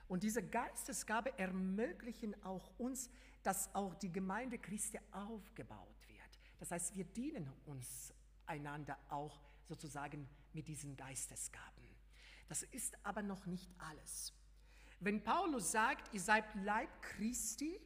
Und 0.07 0.23
diese 0.23 0.41
Geistesgabe 0.41 1.37
ermöglichen 1.37 2.41
auch 2.43 2.71
uns, 2.77 3.09
dass 3.43 3.73
auch 3.75 3.95
die 3.95 4.11
Gemeinde 4.11 4.57
Christi 4.57 4.99
aufgebaut 5.11 6.07
wird. 6.07 6.39
Das 6.59 6.71
heißt, 6.71 6.95
wir 6.95 7.05
dienen 7.05 7.51
uns 7.65 8.13
einander 8.47 8.97
auch 9.09 9.41
sozusagen 9.67 10.27
mit 10.53 10.67
diesen 10.67 10.95
Geistesgaben. 10.95 11.83
Das 12.47 12.63
ist 12.63 12.95
aber 13.03 13.21
noch 13.21 13.45
nicht 13.45 13.69
alles. 13.77 14.33
Wenn 14.99 15.23
Paulus 15.23 15.71
sagt, 15.71 16.13
ihr 16.13 16.21
seid 16.21 16.45
Leib 16.63 17.01
Christi, 17.01 17.79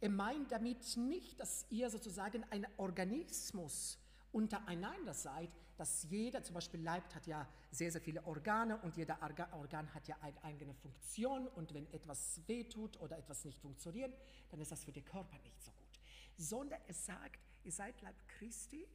er 0.00 0.10
meint 0.10 0.52
damit 0.52 0.96
nicht, 0.96 1.40
dass 1.40 1.66
ihr 1.70 1.90
sozusagen 1.90 2.44
ein 2.50 2.66
Organismus 2.76 3.98
untereinander 4.30 5.14
seid, 5.14 5.50
dass 5.76 6.04
jeder, 6.04 6.42
zum 6.42 6.54
Beispiel 6.54 6.80
Leib 6.80 7.12
hat 7.14 7.26
ja 7.26 7.48
sehr, 7.70 7.90
sehr 7.90 8.00
viele 8.00 8.24
Organe 8.24 8.78
und 8.78 8.96
jeder 8.96 9.18
Organ 9.52 9.92
hat 9.94 10.06
ja 10.06 10.16
eine 10.20 10.42
eigene 10.44 10.74
Funktion 10.74 11.46
und 11.48 11.72
wenn 11.72 11.86
etwas 11.92 12.40
wehtut 12.46 13.00
oder 13.00 13.16
etwas 13.16 13.44
nicht 13.44 13.58
funktioniert, 13.58 14.16
dann 14.50 14.60
ist 14.60 14.70
das 14.70 14.84
für 14.84 14.92
den 14.92 15.04
Körper 15.04 15.38
nicht 15.38 15.62
so 15.62 15.70
gut. 15.72 16.00
Sondern 16.36 16.80
es 16.86 17.06
sagt, 17.06 17.40
ihr 17.64 17.72
seid 17.72 18.00
Leib 18.02 18.16
Christi 18.26 18.86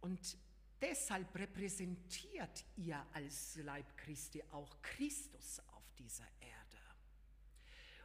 und 0.00 0.36
deshalb 0.80 1.34
repräsentiert 1.34 2.64
ihr 2.76 3.04
als 3.12 3.56
Leib 3.56 3.96
Christi 3.96 4.42
auch 4.50 4.80
Christus 4.82 5.60
auf 5.72 5.92
dieser 5.98 6.26
Erde. 6.40 6.78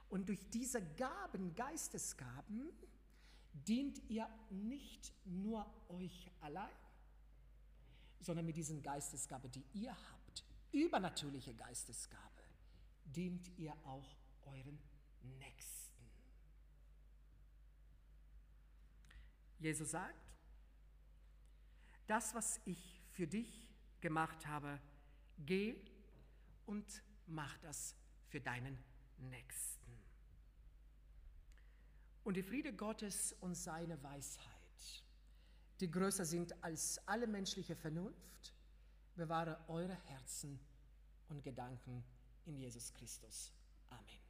Und 0.09 0.29
durch 0.29 0.49
diese 0.49 0.81
Gaben, 0.95 1.55
Geistesgaben, 1.55 2.69
dient 3.53 3.99
ihr 4.09 4.27
nicht 4.49 5.13
nur 5.25 5.65
euch 5.89 6.29
allein, 6.41 6.69
sondern 8.19 8.45
mit 8.45 8.55
diesen 8.55 8.81
Geistesgabe, 8.81 9.49
die 9.49 9.65
ihr 9.73 9.91
habt, 9.91 10.43
übernatürliche 10.71 11.53
Geistesgabe, 11.53 12.43
dient 13.05 13.47
ihr 13.57 13.73
auch 13.85 14.15
euren 14.43 14.79
Nächsten. 15.39 16.03
Jesus 19.59 19.91
sagt, 19.91 20.22
das, 22.07 22.33
was 22.33 22.59
ich 22.65 23.01
für 23.11 23.27
dich 23.27 23.69
gemacht 24.01 24.45
habe, 24.47 24.79
geh 25.45 25.75
und 26.65 27.03
mach 27.27 27.57
das 27.59 27.95
für 28.27 28.41
deinen 28.41 28.77
Nächsten. 29.17 29.91
Und 32.23 32.35
die 32.35 32.43
Friede 32.43 32.73
Gottes 32.73 33.33
und 33.41 33.55
seine 33.55 34.01
Weisheit, 34.01 35.03
die 35.79 35.91
größer 35.91 36.25
sind 36.25 36.63
als 36.63 36.99
alle 37.07 37.27
menschliche 37.27 37.75
Vernunft, 37.75 38.53
bewahre 39.15 39.59
eure 39.67 39.95
Herzen 40.05 40.59
und 41.29 41.43
Gedanken 41.43 42.03
in 42.45 42.57
Jesus 42.57 42.93
Christus. 42.93 43.51
Amen. 43.89 44.22